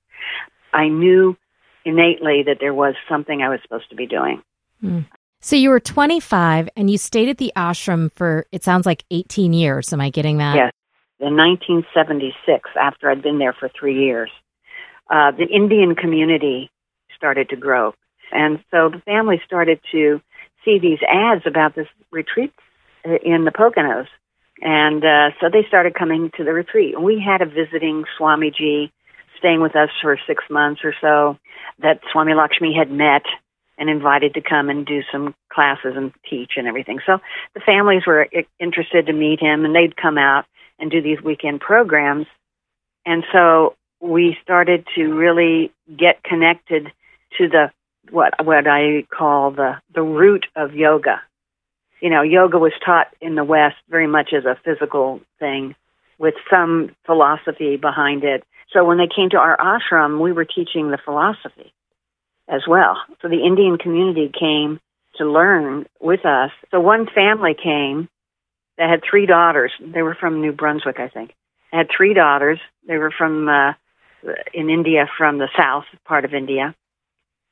I 0.72 0.88
knew 0.88 1.36
innately 1.84 2.42
that 2.46 2.58
there 2.58 2.74
was 2.74 2.94
something 3.08 3.42
I 3.42 3.48
was 3.48 3.60
supposed 3.62 3.90
to 3.90 3.96
be 3.96 4.06
doing. 4.06 4.42
Hmm. 4.80 5.00
So 5.40 5.56
you 5.56 5.70
were 5.70 5.80
25 5.80 6.68
and 6.76 6.90
you 6.90 6.98
stayed 6.98 7.28
at 7.28 7.38
the 7.38 7.52
ashram 7.56 8.10
for, 8.12 8.46
it 8.52 8.64
sounds 8.64 8.86
like 8.86 9.04
18 9.10 9.52
years. 9.52 9.92
Am 9.92 10.00
I 10.00 10.10
getting 10.10 10.38
that? 10.38 10.56
Yes. 10.56 10.72
In 11.18 11.36
1976, 11.36 12.70
after 12.78 13.10
I'd 13.10 13.22
been 13.22 13.38
there 13.38 13.54
for 13.58 13.70
three 13.78 14.04
years, 14.04 14.30
uh, 15.10 15.30
the 15.30 15.46
Indian 15.46 15.94
community 15.94 16.70
started 17.16 17.48
to 17.50 17.56
grow. 17.56 17.94
And 18.32 18.58
so 18.70 18.90
the 18.90 19.00
family 19.04 19.40
started 19.46 19.80
to 19.92 20.20
see 20.64 20.78
these 20.78 20.98
ads 21.08 21.42
about 21.46 21.74
this 21.74 21.86
retreat 22.10 22.52
in 23.04 23.44
the 23.44 23.52
Poconos. 23.52 24.08
And 24.60 25.04
uh, 25.04 25.30
so 25.40 25.48
they 25.50 25.66
started 25.68 25.94
coming 25.94 26.30
to 26.36 26.44
the 26.44 26.52
retreat. 26.52 26.94
And 26.94 27.04
we 27.04 27.22
had 27.24 27.40
a 27.40 27.46
visiting 27.46 28.04
Swamiji 28.18 28.90
staying 29.38 29.60
with 29.60 29.76
us 29.76 29.90
for 30.02 30.18
six 30.26 30.44
months 30.50 30.80
or 30.82 30.94
so 31.00 31.38
that 31.80 32.00
Swami 32.10 32.34
Lakshmi 32.34 32.74
had 32.76 32.90
met 32.90 33.22
and 33.78 33.90
invited 33.90 34.34
to 34.34 34.40
come 34.40 34.70
and 34.70 34.86
do 34.86 35.02
some 35.12 35.34
classes 35.52 35.94
and 35.96 36.12
teach 36.28 36.52
and 36.56 36.66
everything. 36.66 37.00
So 37.04 37.18
the 37.54 37.60
families 37.60 38.06
were 38.06 38.28
interested 38.58 39.06
to 39.06 39.12
meet 39.12 39.40
him 39.40 39.64
and 39.64 39.74
they'd 39.74 39.96
come 39.96 40.18
out 40.18 40.46
and 40.78 40.90
do 40.90 41.02
these 41.02 41.22
weekend 41.22 41.60
programs. 41.60 42.26
And 43.04 43.24
so 43.32 43.74
we 44.00 44.36
started 44.42 44.86
to 44.96 45.14
really 45.14 45.72
get 45.96 46.22
connected 46.22 46.92
to 47.38 47.48
the 47.48 47.70
what 48.10 48.44
what 48.44 48.66
I 48.66 49.04
call 49.12 49.50
the 49.50 49.76
the 49.94 50.02
root 50.02 50.46
of 50.54 50.74
yoga. 50.74 51.20
You 52.00 52.10
know, 52.10 52.22
yoga 52.22 52.58
was 52.58 52.72
taught 52.84 53.08
in 53.20 53.34
the 53.34 53.44
West 53.44 53.76
very 53.88 54.06
much 54.06 54.32
as 54.32 54.44
a 54.44 54.58
physical 54.64 55.20
thing 55.38 55.74
with 56.18 56.34
some 56.50 56.94
philosophy 57.04 57.76
behind 57.76 58.22
it. 58.22 58.44
So 58.72 58.84
when 58.84 58.98
they 58.98 59.08
came 59.08 59.30
to 59.30 59.38
our 59.38 59.56
ashram, 59.56 60.20
we 60.20 60.32
were 60.32 60.44
teaching 60.44 60.90
the 60.90 60.98
philosophy 61.04 61.72
as 62.48 62.62
well. 62.68 62.96
So 63.22 63.28
the 63.28 63.44
Indian 63.44 63.78
community 63.78 64.30
came 64.38 64.80
to 65.16 65.24
learn 65.24 65.86
with 66.00 66.24
us. 66.24 66.50
So 66.70 66.80
one 66.80 67.06
family 67.06 67.54
came 67.54 68.08
that 68.78 68.90
had 68.90 69.00
three 69.08 69.26
daughters. 69.26 69.72
They 69.80 70.02
were 70.02 70.14
from 70.14 70.40
New 70.40 70.52
Brunswick, 70.52 71.00
I 71.00 71.08
think. 71.08 71.32
They 71.72 71.78
had 71.78 71.88
three 71.94 72.14
daughters. 72.14 72.58
They 72.86 72.98
were 72.98 73.10
from 73.10 73.48
uh, 73.48 73.72
in 74.52 74.70
India, 74.70 75.06
from 75.16 75.38
the 75.38 75.48
south 75.56 75.84
part 76.04 76.24
of 76.24 76.34
India, 76.34 76.74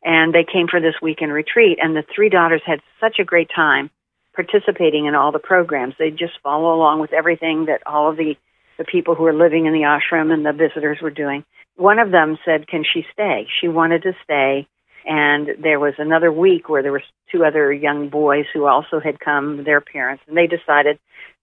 and 0.03 0.35
they 0.35 0.45
came 0.45 0.69
for 0.69 0.81
this 0.81 0.95
weekend 1.01 1.33
retreat. 1.33 1.79
And 1.81 1.97
the 1.97 2.05
three 2.15 2.29
daughters 2.29 2.63
had 2.65 2.81
such 3.01 3.19
a 3.19 3.25
great 3.25 3.51
time 3.55 3.91
participating 4.35 5.07
in 5.07 5.15
all 5.15 5.33
the 5.33 5.39
programs. 5.39 5.95
They 5.99 6.11
just 6.11 6.35
follow 6.43 6.75
along 6.75 7.01
with 7.01 7.13
everything 7.13 7.67
that 7.67 7.83
all 7.87 8.11
of 8.11 8.17
the 8.17 8.37
the 8.77 8.85
people 8.85 9.15
who 9.15 9.23
were 9.23 9.33
living 9.33 9.67
in 9.67 9.73
the 9.73 9.83
ashram 9.83 10.33
and 10.33 10.45
the 10.45 10.53
visitors 10.53 10.99
were 11.01 11.11
doing. 11.11 11.45
One 11.77 12.01
of 12.01 12.11
them 12.11 12.39
said, 12.45 12.67
"Can 12.67 12.85
she 12.85 13.07
stay?" 13.13 13.47
She 13.61 13.69
wanted 13.69 14.03
to 14.03 14.17
stay 14.25 14.67
and 15.05 15.49
there 15.63 15.79
was 15.79 15.95
another 15.99 16.33
week 16.33 16.69
where 16.69 16.83
there 16.83 16.93
were 16.93 17.03
two 17.31 17.45
other 17.45 17.73
young 17.73 18.09
boys 18.09 18.47
who 18.53 18.67
also 18.67 19.01
had 19.01 19.21
come, 19.21 19.65
their 19.65 19.81
parents, 19.81 20.23
and 20.27 20.37
they 20.37 20.47
decided 20.47 20.99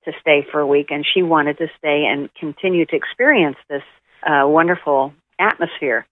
to 0.06 0.12
stay 0.20 0.46
for 0.52 0.60
a 0.60 0.68
week. 0.68 0.88
And 0.90 1.06
she 1.06 1.22
wanted 1.22 1.58
to 1.60 1.68
stay 1.78 2.06
and 2.06 2.34
continue 2.34 2.86
to 2.88 2.96
experience 2.96 3.58
this 3.70 3.84
uh, 4.26 4.48
wonderful 4.48 5.14
atmosphere. 5.40 6.08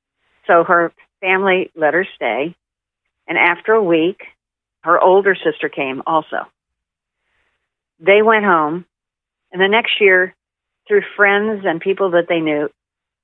So 0.46 0.64
her 0.64 0.92
family 1.22 1.72
let 1.76 1.94
her 1.94 2.06
stay. 2.16 2.56
And 3.28 3.38
after 3.38 3.74
a 3.74 3.84
week, 3.84 4.22
her 4.82 5.00
older 5.00 5.36
sister 5.36 5.70
came 5.70 6.02
also. 6.06 6.48
They 8.00 8.22
went 8.22 8.46
home. 8.46 8.86
And 9.52 9.62
the 9.62 9.68
next 9.68 10.00
year, 10.00 10.36
through 10.88 11.02
friends 11.16 11.64
and 11.66 11.82
people 11.82 12.12
that 12.12 12.28
they 12.30 12.40
knew, 12.40 12.70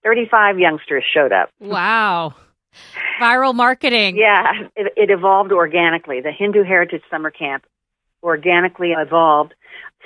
35 0.03 0.59
youngsters 0.59 1.03
showed 1.13 1.31
up. 1.31 1.49
Wow. 1.59 2.35
Viral 3.21 3.55
marketing. 3.55 4.17
Yeah, 4.17 4.51
it, 4.75 4.93
it 4.95 5.09
evolved 5.09 5.51
organically. 5.51 6.21
The 6.21 6.31
Hindu 6.31 6.63
Heritage 6.63 7.03
Summer 7.09 7.31
Camp 7.31 7.65
organically 8.23 8.91
evolved 8.91 9.53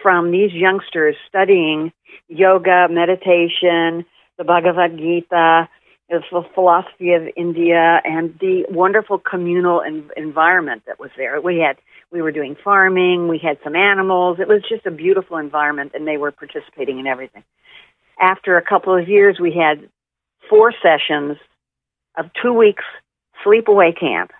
from 0.02 0.32
these 0.32 0.52
youngsters 0.54 1.16
studying 1.28 1.92
yoga, 2.28 2.88
meditation, 2.90 4.06
the 4.38 4.44
Bhagavad 4.46 4.98
Gita, 4.98 5.70
the 6.10 6.44
philosophy 6.56 7.14
of 7.14 7.24
India, 7.36 8.02
and 8.04 8.38
the 8.40 8.66
wonderful 8.70 9.20
communal 9.20 9.82
en- 9.82 10.10
environment 10.18 10.84
that 10.88 11.00
was 11.00 11.12
there. 11.18 11.40
We 11.40 11.60
had 11.60 11.78
we 12.12 12.22
were 12.22 12.32
doing 12.32 12.56
farming, 12.64 13.28
we 13.28 13.38
had 13.38 13.60
some 13.64 13.76
animals. 13.76 14.40
It 14.40 14.48
was 14.48 14.64
just 14.68 14.86
a 14.88 14.92
beautiful 14.92 15.38
environment, 15.38 15.92
and 15.94 16.08
they 16.08 16.18
were 16.18 16.32
participating 16.32 17.00
in 17.00 17.06
everything. 17.06 17.44
After 18.20 18.58
a 18.58 18.66
couple 18.66 18.98
of 18.98 19.08
years, 19.08 19.38
we 19.40 19.54
had 19.54 19.88
four 20.50 20.74
sessions 20.82 21.38
of 22.20 22.30
two 22.40 22.54
weeks 22.54 22.84
sleepaway 23.44 23.98
camp, 23.98 24.32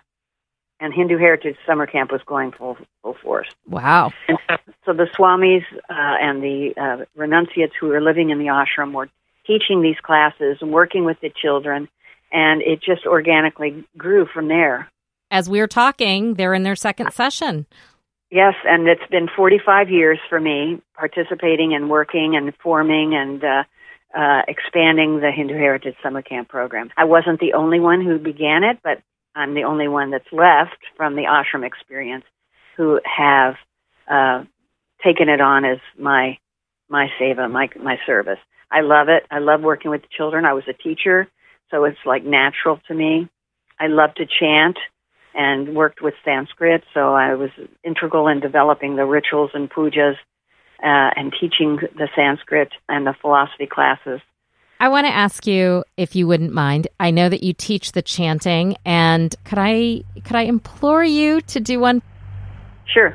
and 0.78 0.94
Hindu 0.94 1.18
Heritage 1.18 1.56
Summer 1.66 1.86
Camp 1.86 2.12
was 2.12 2.20
going 2.26 2.52
full 2.52 2.76
full 3.02 3.16
force. 3.22 3.48
Wow! 3.68 4.12
And 4.28 4.38
so 4.84 4.92
the 4.92 5.06
swamis 5.18 5.64
uh, 5.88 6.16
and 6.20 6.42
the 6.42 6.74
uh, 6.76 7.04
renunciates 7.16 7.72
who 7.80 7.88
were 7.88 8.00
living 8.00 8.30
in 8.30 8.38
the 8.38 8.46
ashram 8.46 8.92
were 8.92 9.08
teaching 9.46 9.82
these 9.82 9.98
classes 10.02 10.58
and 10.60 10.70
working 10.70 11.04
with 11.04 11.18
the 11.20 11.30
children, 11.30 11.88
and 12.30 12.62
it 12.62 12.80
just 12.82 13.06
organically 13.06 13.84
grew 13.96 14.26
from 14.26 14.48
there. 14.48 14.88
As 15.30 15.48
we 15.48 15.60
are 15.60 15.66
talking, 15.66 16.34
they're 16.34 16.54
in 16.54 16.62
their 16.62 16.76
second 16.76 17.12
session. 17.12 17.66
Yes, 18.30 18.54
and 18.64 18.86
it's 18.86 19.06
been 19.10 19.28
45 19.34 19.90
years 19.90 20.18
for 20.28 20.38
me 20.38 20.80
participating 20.96 21.74
and 21.74 21.90
working 21.90 22.36
and 22.36 22.52
forming 22.62 23.14
and 23.14 23.42
uh, 23.42 23.64
uh, 24.16 24.42
expanding 24.48 25.20
the 25.20 25.30
Hindu 25.30 25.54
Heritage 25.54 25.94
Summer 26.02 26.22
Camp 26.22 26.48
program. 26.48 26.90
I 26.96 27.04
wasn't 27.04 27.40
the 27.40 27.54
only 27.54 27.80
one 27.80 28.04
who 28.04 28.18
began 28.18 28.64
it, 28.64 28.78
but 28.82 29.02
I'm 29.34 29.54
the 29.54 29.64
only 29.64 29.88
one 29.88 30.10
that's 30.10 30.32
left 30.32 30.78
from 30.96 31.14
the 31.14 31.24
ashram 31.24 31.64
experience 31.64 32.24
who 32.76 33.00
have 33.04 33.54
uh, 34.10 34.44
taken 35.04 35.28
it 35.28 35.40
on 35.40 35.64
as 35.64 35.78
my 35.98 36.38
my 36.88 37.08
seva, 37.20 37.50
my 37.50 37.68
my 37.80 37.98
service. 38.04 38.38
I 38.70 38.80
love 38.80 39.08
it. 39.08 39.24
I 39.30 39.38
love 39.38 39.60
working 39.60 39.90
with 39.90 40.02
children. 40.10 40.44
I 40.44 40.54
was 40.54 40.64
a 40.68 40.72
teacher, 40.72 41.28
so 41.70 41.84
it's 41.84 41.98
like 42.04 42.24
natural 42.24 42.80
to 42.88 42.94
me. 42.94 43.28
I 43.78 43.86
love 43.86 44.14
to 44.16 44.26
chant 44.26 44.78
and 45.34 45.74
worked 45.74 46.02
with 46.02 46.14
Sanskrit, 46.24 46.82
so 46.92 47.14
I 47.14 47.34
was 47.34 47.50
integral 47.84 48.28
in 48.28 48.40
developing 48.40 48.96
the 48.96 49.04
rituals 49.04 49.50
and 49.54 49.70
pujas 49.70 50.16
uh, 50.82 51.10
and 51.16 51.32
teaching 51.38 51.78
the 51.96 52.08
Sanskrit 52.14 52.70
and 52.88 53.06
the 53.06 53.14
philosophy 53.20 53.66
classes. 53.66 54.20
I 54.78 54.88
want 54.88 55.06
to 55.06 55.12
ask 55.12 55.46
you 55.46 55.84
if 55.98 56.16
you 56.16 56.26
wouldn't 56.26 56.54
mind. 56.54 56.88
I 56.98 57.10
know 57.10 57.28
that 57.28 57.42
you 57.42 57.52
teach 57.52 57.92
the 57.92 58.00
chanting, 58.00 58.76
and 58.86 59.34
could 59.44 59.58
I 59.58 60.04
could 60.24 60.36
I 60.36 60.42
implore 60.42 61.04
you 61.04 61.42
to 61.42 61.60
do 61.60 61.80
one? 61.80 62.00
Sure. 62.86 63.14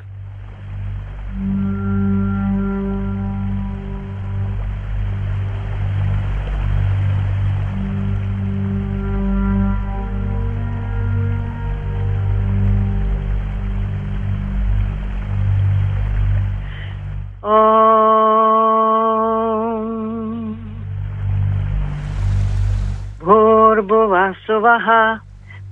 भूर्भुवः 23.25 24.87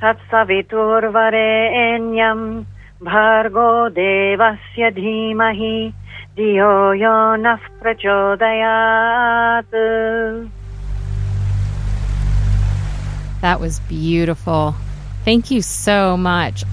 तत्सवितुर्वरेण्यं 0.01 0.79
भर्गो 3.07 3.71
देवस्य 3.97 4.89
धीमहि 4.99 5.75
धियो 6.37 6.71
यो 7.01 7.15
नः 7.43 7.63
प्रचोदयात् 7.81 9.75
That 13.41 13.61
was 13.61 13.79
beautiful. 13.87 14.75
Thank 15.23 15.49
you 15.49 15.61
so 15.61 16.17
much. 16.17 16.65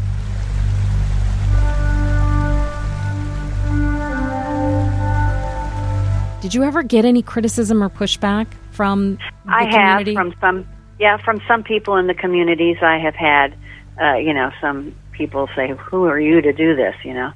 Did 6.41 6.55
you 6.55 6.63
ever 6.63 6.81
get 6.81 7.05
any 7.05 7.21
criticism 7.21 7.83
or 7.83 7.89
pushback 7.89 8.47
from 8.71 9.19
the 9.45 9.53
I 9.53 9.69
community? 9.69 10.15
have 10.15 10.33
from 10.33 10.35
some, 10.41 10.67
yeah, 10.99 11.17
from 11.23 11.39
some 11.47 11.61
people 11.61 11.97
in 11.97 12.07
the 12.07 12.15
communities. 12.15 12.77
I 12.81 12.97
have 12.97 13.13
had, 13.13 13.55
uh, 14.01 14.15
you 14.15 14.33
know, 14.33 14.49
some 14.59 14.95
people 15.11 15.47
say, 15.55 15.75
"Who 15.77 16.05
are 16.05 16.19
you 16.19 16.41
to 16.41 16.51
do 16.51 16.75
this?" 16.75 16.95
You 17.03 17.13
know, 17.13 17.31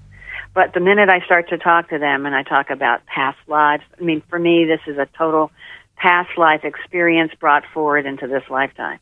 but 0.55 0.73
the 0.73 0.79
minute 0.79 1.07
I 1.07 1.19
start 1.19 1.49
to 1.49 1.57
talk 1.59 1.89
to 1.89 1.99
them 1.99 2.25
and 2.25 2.33
I 2.33 2.41
talk 2.41 2.71
about 2.71 3.05
past 3.05 3.37
lives, 3.47 3.83
I 3.99 4.03
mean, 4.03 4.23
for 4.27 4.39
me, 4.39 4.65
this 4.65 4.81
is 4.87 4.97
a 4.97 5.05
total 5.15 5.51
past 5.97 6.35
life 6.35 6.63
experience 6.63 7.31
brought 7.39 7.63
forward 7.75 8.07
into 8.07 8.25
this 8.25 8.43
lifetime, 8.49 8.97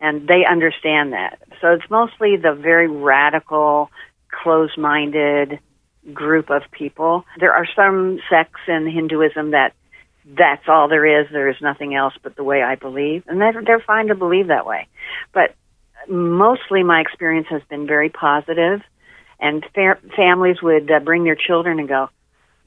and 0.00 0.28
they 0.28 0.44
understand 0.46 1.12
that. 1.14 1.40
So 1.60 1.72
it's 1.72 1.90
mostly 1.90 2.36
the 2.36 2.54
very 2.54 2.86
radical, 2.86 3.90
closed-minded 4.30 5.58
group 6.12 6.50
of 6.50 6.62
people. 6.72 7.24
There 7.38 7.52
are 7.52 7.66
some 7.76 8.18
sects 8.30 8.60
in 8.66 8.90
Hinduism 8.90 9.52
that 9.52 9.72
that's 10.24 10.68
all 10.68 10.88
there 10.88 11.20
is. 11.22 11.28
There 11.30 11.48
is 11.48 11.56
nothing 11.60 11.94
else 11.94 12.14
but 12.22 12.36
the 12.36 12.44
way 12.44 12.62
I 12.62 12.74
believe, 12.74 13.24
and 13.26 13.40
they're 13.40 13.62
they're 13.64 13.80
fine 13.86 14.08
to 14.08 14.14
believe 14.14 14.48
that 14.48 14.66
way. 14.66 14.86
But 15.32 15.54
mostly 16.08 16.82
my 16.82 17.00
experience 17.00 17.46
has 17.50 17.62
been 17.70 17.86
very 17.86 18.10
positive, 18.10 18.80
and 19.40 19.64
fa- 19.74 20.00
families 20.16 20.60
would 20.62 20.90
uh, 20.90 21.00
bring 21.00 21.24
their 21.24 21.36
children 21.36 21.78
and 21.78 21.88
go, 21.88 22.08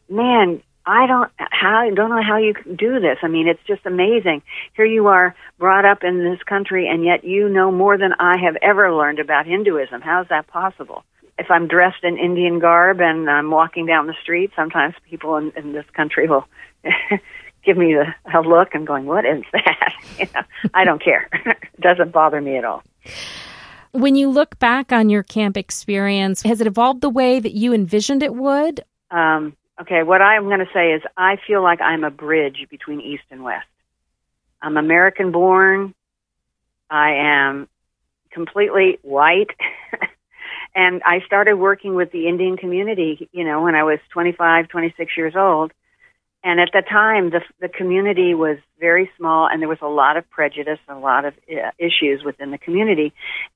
"Man, 0.10 0.62
I 0.86 1.06
don't 1.06 1.32
how 1.38 1.88
don't 1.94 2.10
know 2.10 2.24
how 2.24 2.38
you 2.38 2.54
do 2.54 3.00
this. 3.00 3.18
I 3.22 3.28
mean, 3.28 3.48
it's 3.48 3.64
just 3.68 3.86
amazing. 3.86 4.42
Here 4.76 4.86
you 4.86 5.08
are, 5.08 5.36
brought 5.60 5.86
up 5.86 6.04
in 6.04 6.24
this 6.24 6.42
country, 6.44 6.88
and 6.88 7.04
yet 7.04 7.24
you 7.24 7.50
know 7.50 7.72
more 7.72 7.98
than 7.98 8.14
I 8.20 8.38
have 8.44 8.56
ever 8.62 8.92
learned 8.94 9.20
about 9.20 9.46
Hinduism. 9.46 10.02
How's 10.02 10.28
that 10.30 10.48
possible? 10.48 11.04
If 11.42 11.50
I'm 11.50 11.68
dressed 11.68 12.04
in 12.04 12.20
Indian 12.20 12.60
garb 12.60 13.02
and 13.02 13.28
I'm 13.28 13.50
walking 13.50 13.88
down 13.88 14.06
the 14.06 14.14
street, 14.22 14.52
sometimes 14.56 14.94
people 15.10 15.38
in, 15.38 15.52
in 15.56 15.74
this 15.74 15.86
country 15.92 16.28
will 16.28 16.46
give 17.66 17.78
me 17.78 17.96
a, 17.96 18.16
a 18.32 18.42
look 18.42 18.76
and 18.76 18.86
going, 18.86 19.08
"What 19.08 19.26
is 19.26 19.44
that?" 19.52 19.94
you 20.20 20.28
know, 20.36 20.44
I 20.76 20.86
don't 20.86 21.04
care. 21.04 21.28
it 21.46 21.82
doesn't 21.82 22.12
bother 22.12 22.40
me 22.40 22.58
at 22.58 22.64
all. 22.64 22.84
When 23.92 24.16
you 24.16 24.30
look 24.30 24.60
back 24.60 24.92
on 24.92 25.10
your 25.10 25.24
camp 25.24 25.58
experience, 25.58 26.44
has 26.44 26.62
it 26.62 26.68
evolved 26.68 27.02
the 27.02 27.10
way 27.10 27.40
that 27.40 27.54
you 27.54 27.74
envisioned 27.74 28.22
it 28.22 28.36
would? 28.36 28.84
Um, 29.10 29.58
okay, 29.82 30.04
what 30.04 30.22
I'm 30.22 30.44
going 30.44 30.60
to 30.60 30.70
say 30.72 30.94
is 30.94 31.02
I 31.18 31.38
feel 31.48 31.64
like 31.64 31.82
I'm 31.82 32.04
a 32.04 32.12
bridge 32.12 32.68
between 32.70 33.02
East 33.02 33.24
and 33.32 33.44
West. 33.44 33.66
I'm 34.62 34.78
American 34.78 35.32
born. 35.32 35.96
I 36.88 37.14
am 37.14 37.68
completely 38.30 39.00
white. 39.02 39.50
And 40.76 41.02
I 41.06 41.20
started 41.26 41.56
working 41.56 41.96
with 41.96 42.12
the 42.12 42.28
Indian 42.28 42.58
community, 42.58 43.30
you 43.32 43.44
know, 43.44 43.62
when 43.62 43.76
I 43.76 43.84
was 43.84 44.00
25, 44.12 44.70
26 44.70 45.18
years 45.18 45.34
old. 45.36 45.72
And 46.44 46.60
at 46.60 46.70
the 46.74 46.82
time, 46.82 47.30
the 47.30 47.42
the 47.60 47.70
community 47.70 48.34
was 48.34 48.58
very 48.80 49.12
small, 49.16 49.48
and 49.48 49.62
there 49.62 49.70
was 49.70 49.78
a 49.84 49.88
lot 49.88 50.18
of 50.18 50.28
prejudice, 50.32 50.80
and 50.88 50.98
a 50.98 51.00
lot 51.00 51.24
of 51.24 51.36
uh, 51.48 51.70
issues 51.78 52.24
within 52.26 52.50
the 52.50 52.58
community. 52.58 53.14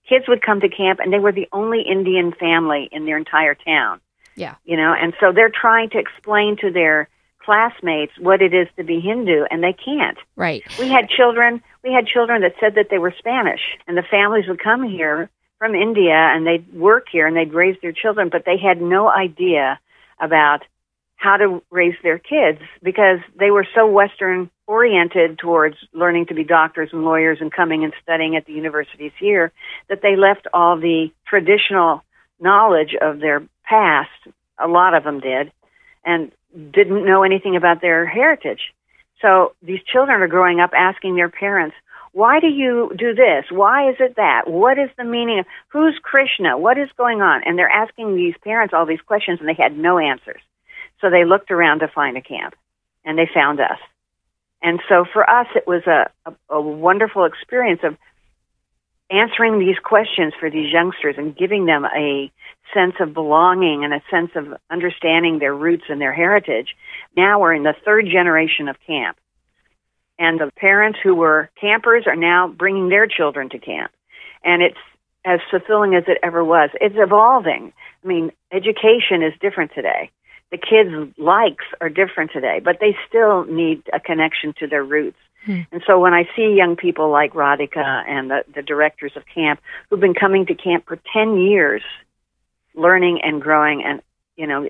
Kids 0.08 0.26
would 0.28 0.44
come 0.44 0.60
to 0.60 0.70
camp, 0.70 1.00
and 1.00 1.12
they 1.12 1.18
were 1.18 1.32
the 1.32 1.48
only 1.52 1.82
Indian 1.82 2.32
family 2.32 2.88
in 2.92 3.06
their 3.06 3.18
entire 3.18 3.56
town. 3.56 4.02
Yeah, 4.36 4.54
you 4.66 4.78
know, 4.78 4.94
and 4.94 5.16
so 5.20 5.32
they're 5.32 5.50
trying 5.50 5.90
to 5.92 5.98
explain 5.98 6.58
to 6.58 6.70
their 6.70 7.10
classmates 7.40 8.14
what 8.20 8.44
it 8.44 8.54
is 8.54 8.68
to 8.78 8.84
be 8.84 9.00
Hindu, 9.00 9.46
and 9.50 9.64
they 9.64 9.74
can't. 9.74 10.18
Right. 10.36 10.62
We 10.78 10.88
had 10.88 11.10
children. 11.10 11.64
We 11.84 11.92
had 11.92 12.06
children 12.06 12.42
that 12.42 12.54
said 12.60 12.76
that 12.76 12.90
they 12.92 13.00
were 13.00 13.16
Spanish, 13.18 13.62
and 13.88 13.98
the 13.98 14.04
families 14.04 14.48
would 14.48 14.62
come 14.62 14.84
here 14.84 15.32
from 15.66 15.74
India, 15.74 16.14
and 16.14 16.46
they'd 16.46 16.74
work 16.74 17.08
here, 17.12 17.26
and 17.26 17.36
they'd 17.36 17.54
raise 17.54 17.76
their 17.82 17.92
children, 17.92 18.30
but 18.32 18.44
they 18.46 18.58
had 18.58 18.80
no 18.80 19.10
idea 19.10 19.80
about 20.22 20.60
how 21.16 21.38
to 21.38 21.60
raise 21.72 21.96
their 22.04 22.20
kids 22.20 22.60
because 22.84 23.18
they 23.40 23.50
were 23.50 23.66
so 23.74 23.88
Western 23.88 24.52
oriented 24.68 25.40
towards 25.40 25.76
learning 25.92 26.28
to 26.28 26.36
be 26.36 26.44
doctors 26.44 26.90
and 26.94 27.04
lawyers 27.04 27.40
and 27.42 27.52
coming 27.52 27.84
and 27.84 27.94
studying 28.04 28.36
at 28.36 28.46
the 28.46 28.54
universities 28.54 29.12
here 29.20 29.52
that 29.90 30.02
they 30.04 30.16
left 30.16 30.46
all 30.54 30.78
the 30.78 31.08
traditional 31.26 32.04
knowledge 32.40 32.96
of 33.02 33.20
their 33.20 33.42
past. 33.64 34.10
A 34.64 34.68
lot 34.68 34.94
of 34.94 35.04
them 35.04 35.20
did 35.20 35.52
and 36.04 36.32
didn't 36.54 37.06
know 37.06 37.24
anything 37.24 37.56
about 37.56 37.82
their 37.82 38.06
heritage. 38.06 38.62
So 39.20 39.54
these 39.64 39.80
children 39.92 40.22
are 40.22 40.28
growing 40.28 40.60
up 40.60 40.72
asking 40.78 41.16
their 41.16 41.30
parents, 41.30 41.76
why 42.16 42.40
do 42.40 42.48
you 42.48 42.92
do 42.98 43.14
this? 43.14 43.44
Why 43.52 43.90
is 43.90 43.98
it 44.00 44.16
that? 44.16 44.44
What 44.50 44.80
is 44.80 44.90
the 44.98 45.04
meaning 45.04 45.40
of 45.40 45.46
who's 45.68 46.00
Krishna? 46.02 46.58
What 46.58 46.78
is 46.78 46.88
going 46.98 47.22
on? 47.22 47.42
And 47.44 47.60
they're 47.60 47.68
asking 47.68 48.16
these 48.16 48.36
parents 48.42 48.74
all 48.74 48.86
these 48.86 49.02
questions 49.06 49.42
and 49.42 49.50
they 49.50 49.62
had 49.62 49.78
no 49.78 50.00
answers. 50.00 50.40
So 51.02 51.10
they 51.10 51.26
looked 51.26 51.52
around 51.52 51.80
to 51.80 51.90
find 51.90 52.16
a 52.16 52.22
camp, 52.22 52.56
and 53.04 53.18
they 53.18 53.28
found 53.34 53.60
us. 53.60 53.80
And 54.62 54.80
so 54.88 55.04
for 55.12 55.30
us, 55.30 55.48
it 55.56 55.68
was 55.68 55.82
a, 55.88 56.10
a, 56.26 56.56
a 56.56 56.62
wonderful 56.62 57.26
experience 57.26 57.82
of 57.84 57.98
answering 59.12 59.60
these 59.60 59.78
questions 59.84 60.34
for 60.40 60.50
these 60.50 60.72
youngsters 60.72 61.16
and 61.18 61.36
giving 61.36 61.66
them 61.66 61.84
a 61.84 62.32
sense 62.74 62.96
of 63.02 63.14
belonging 63.14 63.84
and 63.84 63.94
a 63.94 64.02
sense 64.10 64.32
of 64.36 64.58
understanding 64.72 65.40
their 65.40 65.54
roots 65.54 65.84
and 65.90 66.00
their 66.00 66.14
heritage. 66.14 66.78
Now 67.18 67.42
we're 67.42 67.56
in 67.56 67.64
the 67.64 67.76
third 67.84 68.06
generation 68.06 68.70
of 68.70 68.78
camp. 68.88 69.18
And 70.18 70.40
the 70.40 70.52
parents 70.58 71.00
who 71.04 71.16
were 71.16 71.50
campers 71.60 72.06
are 72.08 72.16
now 72.16 72.48
bringing 72.48 72.90
their 72.90 73.08
children 73.08 73.50
to 73.50 73.60
camp. 73.60 73.92
And 74.44 74.62
it's 74.62 74.78
as 75.26 75.40
fulfilling 75.50 75.96
as 75.96 76.04
it 76.08 76.18
ever 76.24 76.44
was. 76.44 76.70
It's 76.80 76.96
evolving. 76.98 77.74
I 78.04 78.08
mean, 78.08 78.32
education 78.52 79.24
is 79.24 79.34
different 79.42 79.72
today 79.74 80.12
the 80.52 80.58
kids' 80.58 81.14
likes 81.18 81.66
are 81.82 81.90
different 81.90 82.32
today, 82.32 82.62
but 82.64 82.78
they 82.80 82.96
still 83.08 83.46
need 83.46 83.84
a 83.94 84.00
connection 84.00 84.54
to 84.60 84.68
their 84.68 84.84
roots. 84.84 85.18
Hmm. 85.46 85.62
And 85.72 85.84
so 85.86 86.00
when 86.00 86.14
I 86.14 86.24
see 86.36 86.56
young 86.56 86.76
people 86.76 87.12
like 87.12 87.34
Radhika 87.34 88.04
and 88.08 88.30
the, 88.30 88.44
the 88.54 88.62
directors 88.62 89.12
of 89.16 89.24
camp 89.34 89.60
who've 89.90 90.00
been 90.00 90.14
coming 90.14 90.46
to 90.48 90.56
camp 90.56 90.86
for 90.88 91.00
10 91.14 91.38
years, 91.40 91.82
learning 92.74 93.22
and 93.24 93.42
growing 93.42 93.84
and, 93.84 94.02
you 94.36 94.48
know, 94.48 94.70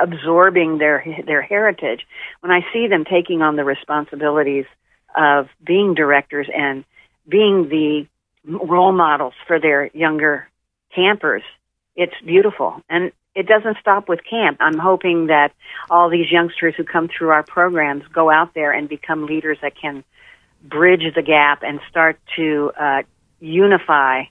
absorbing 0.00 0.78
their, 0.78 1.04
their 1.26 1.42
heritage, 1.42 2.06
when 2.40 2.52
I 2.52 2.60
see 2.72 2.86
them 2.88 3.04
taking 3.04 3.42
on 3.42 3.56
the 3.56 3.64
responsibilities 3.64 4.66
of 5.16 5.48
being 5.64 5.94
directors 5.94 6.48
and 6.54 6.84
being 7.28 7.68
the 7.68 8.06
role 8.44 8.92
models 8.92 9.34
for 9.46 9.60
their 9.60 9.86
younger 9.94 10.48
campers, 10.94 11.42
it's 11.96 12.14
beautiful. 12.24 12.82
And 12.88 13.12
it 13.34 13.46
doesn't 13.46 13.78
stop 13.80 14.08
with 14.08 14.20
camp. 14.28 14.58
I'm 14.60 14.78
hoping 14.78 15.28
that 15.28 15.52
all 15.90 16.10
these 16.10 16.30
youngsters 16.30 16.74
who 16.76 16.84
come 16.84 17.08
through 17.08 17.30
our 17.30 17.42
programs 17.42 18.04
go 18.12 18.30
out 18.30 18.54
there 18.54 18.72
and 18.72 18.88
become 18.88 19.26
leaders 19.26 19.58
that 19.62 19.72
can 19.80 20.04
bridge 20.62 21.02
the 21.14 21.22
gap 21.22 21.62
and 21.62 21.80
start 21.88 22.18
to 22.36 22.72
uh, 22.78 23.02
unify 23.40 24.24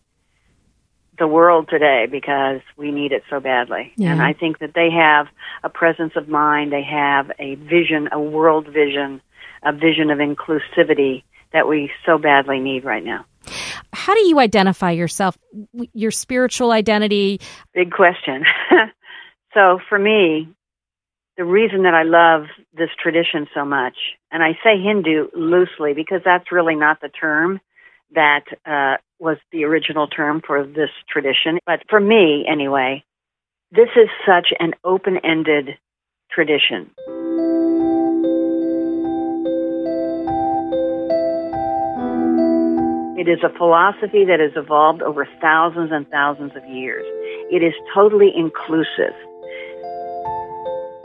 the 1.22 1.28
world 1.28 1.70
today 1.70 2.08
because 2.10 2.62
we 2.78 2.92
need 2.92 3.12
it 3.12 3.22
so 3.30 3.40
badly. 3.40 3.94
Yeah. 3.96 4.12
And 4.12 4.24
I 4.24 4.34
think 4.34 4.58
that 4.58 4.74
they 4.74 4.90
have 4.90 5.28
a 5.64 5.70
presence 5.70 6.14
of 6.16 6.28
mind, 6.28 6.74
they 6.74 6.82
have 6.82 7.32
a 7.38 7.54
vision, 7.56 8.10
a 8.12 8.20
world 8.20 8.66
vision, 8.66 9.22
a 9.64 9.72
vision 9.72 10.10
of 10.10 10.18
inclusivity 10.18 11.24
that 11.54 11.68
we 11.68 11.92
so 12.08 12.18
badly 12.18 12.60
need 12.60 12.84
right 12.84 13.06
now. 13.06 13.26
How 13.94 14.16
do 14.16 14.22
you 14.22 14.40
identify 14.40 14.92
yourself, 14.92 15.38
your 15.94 16.10
spiritual 16.10 16.72
identity? 16.72 17.40
Big 17.72 17.92
question. 17.92 18.44
so 19.54 19.80
for 19.90 20.00
me, 20.00 20.50
the 21.38 21.46
reason 21.46 21.84
that 21.84 21.94
I 21.94 22.02
love 22.02 22.48
this 22.74 22.90
tradition 23.00 23.46
so 23.54 23.64
much, 23.64 23.96
and 24.32 24.42
I 24.42 24.54
say 24.64 24.82
Hindu 24.82 25.28
loosely 25.36 25.94
because 25.94 26.22
that's 26.26 26.52
really 26.52 26.76
not 26.76 27.00
the 27.00 27.10
term 27.10 27.62
that 28.14 28.46
uh, 28.66 28.98
was 29.20 29.38
the 29.52 29.64
original 29.64 30.08
term 30.08 30.42
for 30.46 30.66
this 30.66 30.90
tradition. 31.10 31.60
But 31.66 31.82
for 31.90 32.00
me, 32.00 32.46
anyway, 32.50 33.04
this 33.72 33.90
is 33.96 34.10
such 34.26 34.54
an 34.60 34.74
open 34.84 35.18
ended 35.24 35.78
tradition. 36.32 36.90
It 43.22 43.28
is 43.28 43.44
a 43.44 43.56
philosophy 43.56 44.26
that 44.26 44.40
has 44.40 44.52
evolved 44.56 45.04
over 45.04 45.28
thousands 45.40 45.92
and 45.92 46.10
thousands 46.10 46.54
of 46.56 46.66
years. 46.66 47.06
It 47.52 47.62
is 47.62 47.74
totally 47.94 48.32
inclusive. 48.36 49.14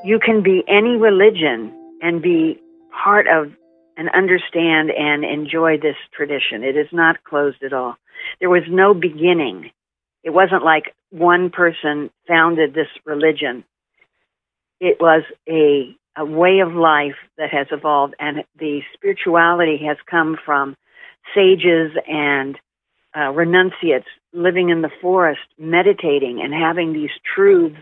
You 0.02 0.18
can 0.18 0.42
be 0.42 0.64
any 0.66 0.96
religion 0.96 1.70
and 2.00 2.22
be 2.22 2.58
part 2.90 3.26
of 3.26 3.52
and 3.96 4.08
understand 4.10 4.90
and 4.90 5.24
enjoy 5.24 5.78
this 5.78 5.96
tradition. 6.12 6.62
It 6.62 6.76
is 6.76 6.88
not 6.92 7.24
closed 7.24 7.62
at 7.62 7.72
all. 7.72 7.96
There 8.40 8.50
was 8.50 8.64
no 8.68 8.94
beginning. 8.94 9.70
It 10.22 10.30
wasn't 10.30 10.64
like 10.64 10.94
one 11.10 11.50
person 11.50 12.10
founded 12.28 12.74
this 12.74 12.88
religion. 13.04 13.64
It 14.80 14.98
was 15.00 15.22
a, 15.48 15.96
a 16.16 16.24
way 16.24 16.60
of 16.60 16.74
life 16.74 17.16
that 17.38 17.50
has 17.50 17.68
evolved, 17.70 18.14
and 18.18 18.44
the 18.58 18.80
spirituality 18.94 19.78
has 19.86 19.96
come 20.10 20.36
from 20.44 20.76
sages 21.34 21.92
and 22.06 22.58
uh, 23.16 23.30
renunciates 23.30 24.06
living 24.32 24.68
in 24.68 24.82
the 24.82 24.90
forest, 25.00 25.40
meditating 25.58 26.40
and 26.42 26.52
having 26.52 26.92
these 26.92 27.10
truths 27.34 27.78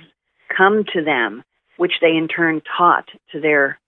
come 0.56 0.84
to 0.92 1.02
them, 1.02 1.42
which 1.76 1.94
they 2.00 2.16
in 2.16 2.28
turn 2.28 2.62
taught 2.76 3.08
to 3.32 3.40
their 3.40 3.78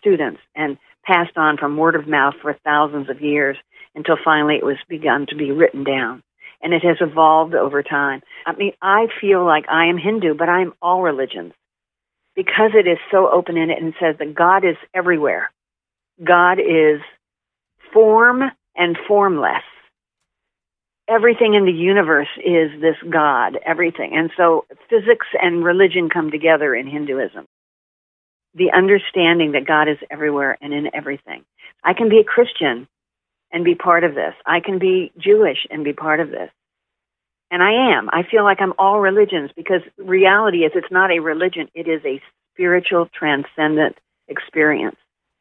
students 0.00 0.40
and 0.54 0.78
passed 1.06 1.36
on 1.36 1.56
from 1.56 1.76
word 1.76 1.94
of 1.94 2.08
mouth 2.08 2.34
for 2.42 2.56
thousands 2.64 3.08
of 3.08 3.20
years 3.20 3.56
until 3.94 4.16
finally 4.22 4.56
it 4.56 4.64
was 4.64 4.76
begun 4.88 5.26
to 5.28 5.36
be 5.36 5.50
written 5.52 5.84
down. 5.84 6.22
And 6.62 6.72
it 6.72 6.82
has 6.82 6.96
evolved 7.00 7.54
over 7.54 7.82
time. 7.82 8.22
I 8.46 8.54
mean, 8.54 8.72
I 8.82 9.06
feel 9.20 9.44
like 9.44 9.64
I 9.68 9.86
am 9.86 9.98
Hindu, 9.98 10.34
but 10.34 10.48
I 10.48 10.62
am 10.62 10.72
all 10.82 11.02
religions 11.02 11.52
because 12.34 12.72
it 12.74 12.86
is 12.88 12.98
so 13.10 13.30
open 13.30 13.56
ended 13.56 13.78
and 13.78 13.94
says 14.00 14.16
that 14.18 14.34
God 14.34 14.64
is 14.64 14.76
everywhere. 14.94 15.50
God 16.22 16.58
is 16.58 17.00
form 17.92 18.42
and 18.76 18.96
formless. 19.08 19.62
Everything 21.08 21.54
in 21.54 21.64
the 21.64 21.72
universe 21.72 22.28
is 22.38 22.80
this 22.80 22.96
God, 23.08 23.58
everything. 23.64 24.16
And 24.16 24.30
so 24.36 24.66
physics 24.90 25.26
and 25.40 25.64
religion 25.64 26.10
come 26.10 26.30
together 26.30 26.74
in 26.74 26.86
Hinduism. 26.86 27.45
The 28.56 28.72
understanding 28.72 29.52
that 29.52 29.66
God 29.66 29.88
is 29.88 29.98
everywhere 30.10 30.58
and 30.60 30.72
in 30.72 30.94
everything. 30.94 31.44
I 31.84 31.92
can 31.94 32.08
be 32.08 32.18
a 32.18 32.24
Christian 32.24 32.88
and 33.52 33.64
be 33.64 33.74
part 33.74 34.02
of 34.02 34.14
this. 34.14 34.34
I 34.44 34.60
can 34.60 34.78
be 34.78 35.12
Jewish 35.16 35.66
and 35.70 35.84
be 35.84 35.92
part 35.92 36.20
of 36.20 36.30
this. 36.30 36.50
And 37.50 37.62
I 37.62 37.96
am. 37.96 38.08
I 38.10 38.22
feel 38.28 38.42
like 38.42 38.58
I'm 38.60 38.72
all 38.78 38.98
religions 38.98 39.50
because 39.54 39.82
reality 39.96 40.58
is 40.64 40.72
it's 40.74 40.90
not 40.90 41.12
a 41.12 41.20
religion, 41.20 41.68
it 41.74 41.86
is 41.86 42.02
a 42.04 42.20
spiritual, 42.52 43.08
transcendent 43.16 43.96
experience 44.26 44.96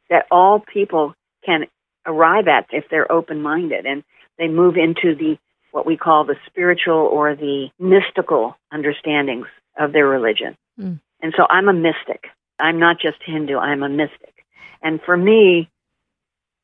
that 0.09 0.27
all 0.29 0.59
people 0.59 1.15
can 1.43 1.65
arrive 2.05 2.47
at 2.47 2.67
if 2.71 2.85
they're 2.91 3.11
open 3.11 3.41
minded 3.41 3.85
and 3.85 4.03
they 4.37 4.47
move 4.47 4.75
into 4.77 5.15
the 5.15 5.37
what 5.71 5.85
we 5.85 5.97
call 5.97 6.23
the 6.23 6.35
spiritual 6.45 6.95
or 6.95 7.35
the 7.35 7.67
mystical 7.79 8.55
understandings 8.71 9.47
of 9.77 9.91
their 9.91 10.07
religion. 10.07 10.55
Mm. 10.79 11.01
And 11.21 11.33
so 11.35 11.45
I'm 11.49 11.67
a 11.67 11.73
mystic. 11.73 12.25
I'm 12.59 12.79
not 12.79 12.99
just 12.99 13.17
Hindu, 13.25 13.57
I'm 13.57 13.83
a 13.83 13.89
mystic. 13.89 14.33
And 14.81 15.01
for 15.01 15.15
me, 15.15 15.69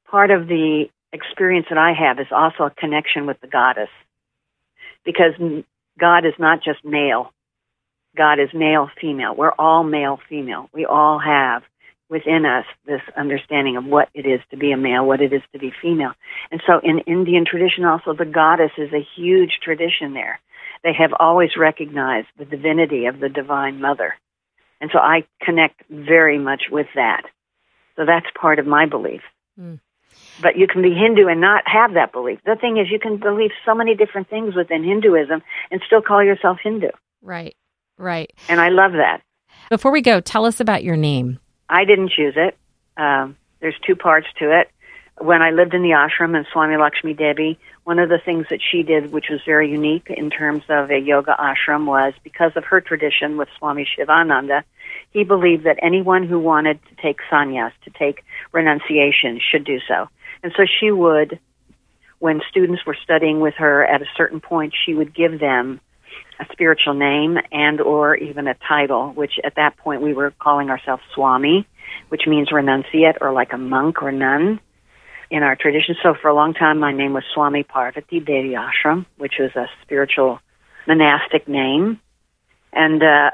part 0.10 0.32
of 0.32 0.48
the 0.48 0.86
experience 1.14 1.68
that 1.70 1.78
I 1.78 1.94
have 1.94 2.20
is 2.20 2.28
also 2.32 2.64
a 2.64 2.70
connection 2.70 3.26
with 3.26 3.40
the 3.42 3.48
goddess. 3.48 3.90
Because 5.04 5.34
God 6.00 6.26
is 6.26 6.34
not 6.38 6.64
just 6.64 6.86
male. 6.86 7.32
God 8.16 8.40
is 8.40 8.50
male, 8.54 8.90
female. 9.00 9.36
We're 9.36 9.54
all 9.58 9.84
male, 9.84 10.20
female. 10.30 10.70
We 10.74 10.86
all 10.86 11.20
have 11.20 11.64
within 12.10 12.46
us 12.46 12.66
this 12.86 13.02
understanding 13.18 13.78
of 13.78 13.86
what 13.86 14.10
it 14.14 14.26
is 14.26 14.42
to 14.52 14.58
be 14.58 14.72
a 14.74 14.78
male, 14.78 15.06
what 15.06 15.22
it 15.22 15.32
is 15.32 15.42
to 15.54 15.60
be 15.60 15.72
female. 15.82 16.12
And 16.52 16.62
so 16.68 16.80
in 16.84 17.00
Indian 17.00 17.46
tradition 17.46 17.86
also 17.86 18.14
the 18.14 18.26
goddess 18.26 18.72
is 18.78 18.92
a 18.92 19.08
huge 19.16 19.60
tradition 19.64 20.14
there. 20.14 20.40
They 20.84 20.94
have 20.94 21.14
always 21.18 21.52
recognized 21.58 22.28
the 22.38 22.46
divinity 22.46 23.06
of 23.06 23.20
the 23.20 23.30
divine 23.30 23.80
mother. 23.80 24.16
And 24.82 24.90
so 24.92 25.00
I 25.00 25.24
connect 25.42 25.84
very 25.90 26.38
much 26.38 26.64
with 26.72 26.88
that. 26.96 27.24
So 27.96 28.06
that's 28.06 28.26
part 28.40 28.60
of 28.60 28.66
my 28.66 28.88
belief. 28.88 29.22
Mm. 29.60 29.80
But 30.42 30.58
you 30.58 30.68
can 30.68 30.82
be 30.82 30.94
Hindu 30.94 31.28
and 31.28 31.40
not 31.40 31.64
have 31.68 31.94
that 31.94 32.12
belief. 32.12 32.40
The 32.46 32.56
thing 32.60 32.78
is, 32.78 32.88
you 32.92 33.00
can 33.00 33.18
believe 33.18 33.52
so 33.66 33.76
many 33.76 33.96
different 33.96 34.30
things 34.30 34.56
within 34.56 34.84
Hinduism 34.84 35.42
and 35.70 35.82
still 35.86 36.02
call 36.02 36.24
yourself 36.24 36.58
Hindu. 36.62 36.90
Right, 37.22 37.56
right. 37.98 38.34
And 38.50 38.60
I 38.60 38.70
love 38.70 38.94
that. 38.94 39.22
Before 39.70 39.92
we 39.92 40.02
go, 40.02 40.20
tell 40.20 40.46
us 40.46 40.60
about 40.60 40.84
your 40.84 40.98
name. 40.98 41.40
I 41.70 41.86
didn't 41.86 42.12
choose 42.12 42.34
it. 42.36 42.58
Um, 42.98 43.38
there's 43.62 43.76
two 43.86 43.96
parts 43.96 44.28
to 44.40 44.60
it. 44.60 44.70
When 45.22 45.44
I 45.44 45.52
lived 45.52 45.76
in 45.76 45.84
the 45.84 45.92
ashram 45.92 46.36
and 46.36 46.48
Swami 46.52 46.78
Lakshmi 46.78 47.14
Devi, 47.14 47.60
one 47.84 48.00
of 48.00 48.10
the 48.10 48.18
things 48.18 48.48
that 48.50 48.60
she 48.60 48.82
did, 48.82 49.12
which 49.12 49.28
was 49.30 49.40
very 49.46 49.70
unique 49.70 50.10
in 50.10 50.32
terms 50.32 50.64
of 50.68 50.90
a 50.90 50.98
yoga 50.98 51.36
ashram, 51.40 51.86
was 51.86 52.14
because 52.24 52.54
of 52.56 52.64
her 52.66 52.82
tradition 52.82 53.38
with 53.38 53.48
Swami 53.60 53.86
Shivananda, 53.86 54.64
he 55.12 55.24
believed 55.24 55.66
that 55.66 55.78
anyone 55.80 56.28
who 56.28 56.40
wanted 56.40 56.80
to 56.90 56.96
take 57.00 57.20
sannyas, 57.32 57.72
to 57.84 57.92
take 57.92 58.24
renunciation, 58.52 59.40
should 59.40 59.64
do 59.64 59.80
so. 59.88 60.10
And 60.42 60.54
so 60.58 60.64
she 60.80 60.90
would, 60.90 61.40
when 62.18 62.42
students 62.50 62.84
were 62.84 62.98
studying 63.04 63.42
with 63.42 63.54
her 63.60 63.86
at 63.86 64.02
a 64.02 64.08
certain 64.18 64.40
point, 64.40 64.74
she 64.86 64.96
would 64.96 65.14
give 65.14 65.40
them 65.40 65.80
a 66.40 66.46
spiritual 66.52 66.96
name 66.96 67.38
and 67.52 67.80
or 67.80 68.16
even 68.16 68.48
a 68.48 68.56
title, 68.68 69.12
which 69.12 69.34
at 69.44 69.54
that 69.58 69.78
point 69.78 70.02
we 70.02 70.16
were 70.16 70.34
calling 70.40 70.72
ourselves 70.72 71.04
Swami, 71.14 71.68
which 72.10 72.24
means 72.26 72.50
renunciate 72.50 73.18
or 73.22 73.32
like 73.34 73.54
a 73.54 73.58
monk 73.60 74.02
or 74.02 74.12
nun 74.12 74.60
in 75.32 75.42
our 75.42 75.56
tradition. 75.56 75.96
So 76.04 76.14
for 76.14 76.28
a 76.28 76.36
long 76.36 76.54
time 76.54 76.80
my 76.80 76.92
name 76.92 77.14
was 77.14 77.24
Swami 77.34 77.64
Parvati 77.64 78.20
Devi 78.20 78.54
Ashram, 78.54 79.08
which 79.18 79.34
was 79.40 79.56
a 79.56 79.66
spiritual 79.82 80.40
monastic 80.88 81.48
name. 81.48 82.00
And 82.72 83.02
uh, 83.02 83.32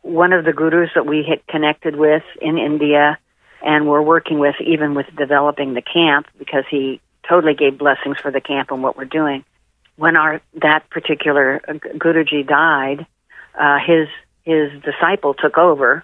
one 0.00 0.32
of 0.32 0.46
the 0.46 0.52
gurus 0.52 0.90
that 0.94 1.06
we 1.06 1.26
had 1.28 1.46
connected 1.46 1.96
with 1.96 2.22
in 2.40 2.56
India 2.56 3.18
and 3.62 3.86
were 3.86 4.02
working 4.02 4.38
with 4.38 4.54
even 4.64 4.94
with 4.94 5.06
developing 5.14 5.74
the 5.74 5.82
camp 5.82 6.26
because 6.38 6.64
he 6.70 7.02
totally 7.28 7.54
gave 7.54 7.76
blessings 7.76 8.16
for 8.18 8.30
the 8.30 8.40
camp 8.40 8.70
and 8.70 8.82
what 8.82 8.96
we're 8.96 9.04
doing 9.04 9.44
when 10.00 10.16
our 10.16 10.40
that 10.62 10.88
particular 10.88 11.60
uh, 11.68 11.74
Guruji 11.74 12.46
died, 12.46 13.06
uh, 13.54 13.78
his 13.86 14.08
his 14.44 14.70
disciple 14.82 15.34
took 15.34 15.58
over, 15.58 16.02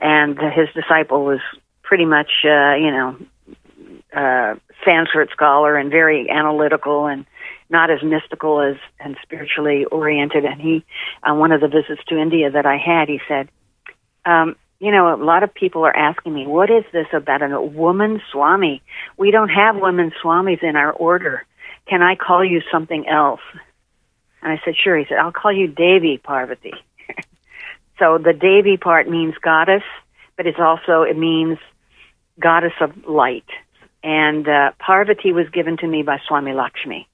and 0.00 0.38
his 0.38 0.68
disciple 0.74 1.24
was 1.24 1.40
pretty 1.82 2.04
much 2.04 2.30
uh, 2.44 2.74
you 2.74 2.92
know 2.92 3.16
uh, 4.14 4.54
Sanskrit 4.84 5.30
scholar 5.30 5.76
and 5.76 5.90
very 5.90 6.28
analytical 6.30 7.06
and 7.06 7.26
not 7.68 7.90
as 7.90 8.02
mystical 8.02 8.60
as 8.60 8.76
and 8.98 9.16
spiritually 9.22 9.84
oriented. 9.84 10.44
And 10.44 10.60
he, 10.60 10.84
on 11.22 11.38
one 11.38 11.52
of 11.52 11.60
the 11.60 11.68
visits 11.68 12.02
to 12.08 12.18
India 12.18 12.50
that 12.50 12.66
I 12.66 12.76
had, 12.76 13.08
he 13.08 13.20
said, 13.28 13.48
um, 14.24 14.56
you 14.80 14.90
know, 14.90 15.14
a 15.14 15.22
lot 15.22 15.42
of 15.42 15.54
people 15.54 15.84
are 15.84 15.94
asking 15.94 16.32
me, 16.34 16.46
what 16.46 16.70
is 16.70 16.84
this 16.92 17.06
about 17.12 17.42
a 17.42 17.60
woman 17.60 18.20
swami? 18.32 18.82
We 19.16 19.30
don't 19.30 19.50
have 19.50 19.76
women 19.76 20.10
swamis 20.22 20.62
in 20.62 20.74
our 20.74 20.90
order. 20.90 21.44
Can 21.86 22.02
I 22.02 22.16
call 22.16 22.44
you 22.44 22.62
something 22.72 23.06
else? 23.06 23.40
And 24.42 24.52
I 24.52 24.60
said, 24.64 24.74
Sure. 24.76 24.96
He 24.96 25.04
said, 25.06 25.18
I'll 25.18 25.32
call 25.32 25.52
you 25.52 25.68
Devi 25.68 26.18
Parvati. 26.18 26.72
so 27.98 28.18
the 28.18 28.32
Devi 28.32 28.78
part 28.78 29.08
means 29.08 29.34
goddess, 29.42 29.82
but 30.36 30.46
it's 30.46 30.58
also, 30.58 31.02
it 31.02 31.16
means 31.16 31.58
goddess 32.40 32.72
of 32.80 33.06
light. 33.06 33.44
And 34.02 34.48
uh, 34.48 34.72
Parvati 34.78 35.32
was 35.32 35.48
given 35.50 35.76
to 35.78 35.86
me 35.86 36.02
by 36.02 36.18
Swami 36.26 36.52
Lakshmi. 36.52 37.08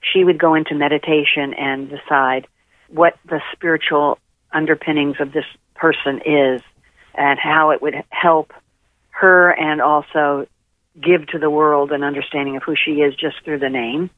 She 0.00 0.22
would 0.22 0.38
go 0.38 0.54
into 0.54 0.74
meditation 0.74 1.54
and 1.54 1.88
decide 1.88 2.46
what 2.88 3.14
the 3.24 3.40
spiritual 3.52 4.18
underpinnings 4.52 5.16
of 5.20 5.32
this 5.32 5.44
person 5.74 6.20
is 6.24 6.62
and 7.14 7.38
how 7.38 7.70
it 7.70 7.82
would 7.82 7.94
help 8.10 8.52
her 9.10 9.50
and 9.50 9.80
also 9.80 10.46
give 11.02 11.26
to 11.28 11.38
the 11.38 11.50
world 11.50 11.92
an 11.92 12.02
understanding 12.02 12.56
of 12.56 12.62
who 12.62 12.74
she 12.76 12.92
is 12.92 13.14
just 13.14 13.36
through 13.44 13.58
the 13.58 13.68
name. 13.68 14.10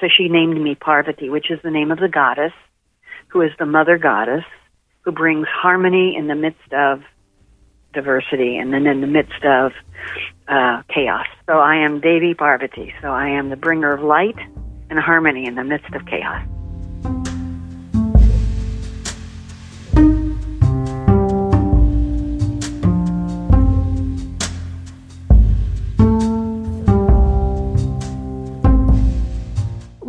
So 0.00 0.08
she 0.14 0.28
named 0.28 0.60
me 0.60 0.74
Parvati, 0.74 1.30
which 1.30 1.50
is 1.50 1.60
the 1.62 1.70
name 1.70 1.90
of 1.90 1.98
the 1.98 2.08
goddess, 2.08 2.52
who 3.28 3.42
is 3.42 3.50
the 3.58 3.66
mother 3.66 3.98
goddess, 3.98 4.44
who 5.02 5.12
brings 5.12 5.46
harmony 5.48 6.16
in 6.16 6.26
the 6.26 6.34
midst 6.34 6.72
of 6.72 7.02
diversity 7.92 8.56
and 8.56 8.72
then 8.72 8.86
in 8.86 9.00
the 9.00 9.06
midst 9.06 9.44
of 9.44 9.72
uh, 10.48 10.82
chaos. 10.88 11.26
So 11.46 11.58
I 11.58 11.76
am 11.76 12.00
Devi 12.00 12.34
Parvati. 12.34 12.94
So 13.00 13.08
I 13.08 13.28
am 13.28 13.48
the 13.48 13.56
bringer 13.56 13.92
of 13.92 14.02
light 14.02 14.38
and 14.90 14.98
harmony 14.98 15.46
in 15.46 15.54
the 15.54 15.64
midst 15.64 15.94
of 15.94 16.04
chaos. 16.06 16.46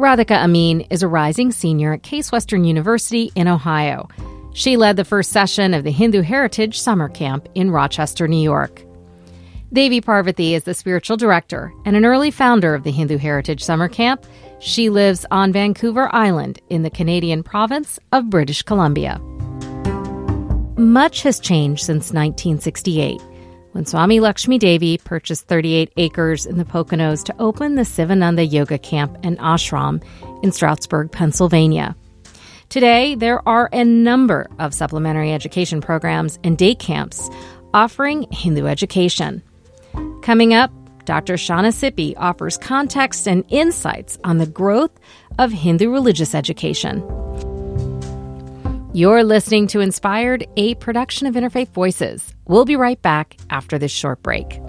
Radhika 0.04 0.36
Amin 0.44 0.82
is 0.90 1.02
a 1.02 1.08
rising 1.08 1.54
senior 1.54 1.94
at 1.94 2.04
Case 2.04 2.30
Western 2.30 2.66
University 2.66 3.32
in 3.36 3.48
Ohio. 3.48 4.10
She 4.54 4.78
led 4.78 4.98
the 4.98 5.06
first 5.06 5.32
session 5.32 5.74
of 5.74 5.84
the 5.84 5.92
Hindu 5.92 6.22
Heritage 6.22 6.80
Summer 6.80 7.10
Camp 7.10 7.50
in 7.56 7.72
Rochester, 7.72 8.28
New 8.28 8.42
York. 8.42 8.84
Devi 9.74 10.00
Parvati 10.00 10.54
is 10.54 10.66
the 10.66 10.76
spiritual 10.76 11.18
director 11.18 11.74
and 11.86 11.96
an 11.96 12.06
early 12.06 12.30
founder 12.30 12.76
of 12.76 12.84
the 12.84 12.92
Hindu 12.92 13.18
Heritage 13.18 13.64
Summer 13.64 13.90
Camp. 13.90 14.24
She 14.60 14.92
lives 14.92 15.26
on 15.32 15.52
Vancouver 15.52 16.14
Island 16.14 16.62
in 16.70 16.84
the 16.84 16.92
Canadian 16.92 17.42
province 17.42 17.98
of 18.12 18.30
British 18.30 18.62
Columbia. 18.62 19.20
Much 20.78 21.24
has 21.24 21.40
changed 21.40 21.84
since 21.84 22.14
1968 22.14 23.20
when 23.72 23.86
Swami 23.88 24.20
Lakshmi 24.20 24.60
Devi 24.60 25.00
purchased 25.00 25.48
38 25.48 25.92
acres 25.98 26.46
in 26.46 26.58
the 26.58 26.66
Poconos 26.66 27.24
to 27.24 27.36
open 27.40 27.74
the 27.74 27.82
Sivananda 27.82 28.50
Yoga 28.50 28.78
Camp 28.78 29.18
and 29.24 29.40
Ashram 29.40 30.04
in 30.44 30.52
Stroudsburg, 30.52 31.12
Pennsylvania. 31.12 31.96
Today, 32.74 33.14
there 33.14 33.48
are 33.48 33.70
a 33.72 33.86
number 33.86 34.50
of 34.58 34.74
supplementary 34.74 35.32
education 35.32 35.80
programs 35.80 36.40
and 36.44 36.58
day 36.58 36.74
camps 36.74 37.30
offering 37.72 38.26
Hindu 38.32 38.66
education. 38.66 39.44
Coming 40.24 40.56
up, 40.56 40.72
Dr. 41.06 41.36
Shana 41.36 41.72
Sippy 41.72 42.16
offers 42.18 42.58
context 42.58 43.28
and 43.28 43.46
insights 43.50 44.18
on 44.24 44.40
the 44.40 44.48
growth 44.48 44.90
of 45.38 45.52
Hindu 45.52 45.92
religious 45.92 46.34
education. 46.34 47.04
You're 48.92 49.24
listening 49.24 49.68
to 49.68 49.80
Inspired, 49.80 50.48
a 50.58 50.74
production 50.74 51.28
of 51.28 51.36
Interfaith 51.36 51.70
Voices. 51.76 52.34
We'll 52.48 52.66
be 52.66 52.76
right 52.76 53.00
back 53.04 53.38
after 53.52 53.78
this 53.78 53.92
short 53.92 54.24
break. 54.24 54.60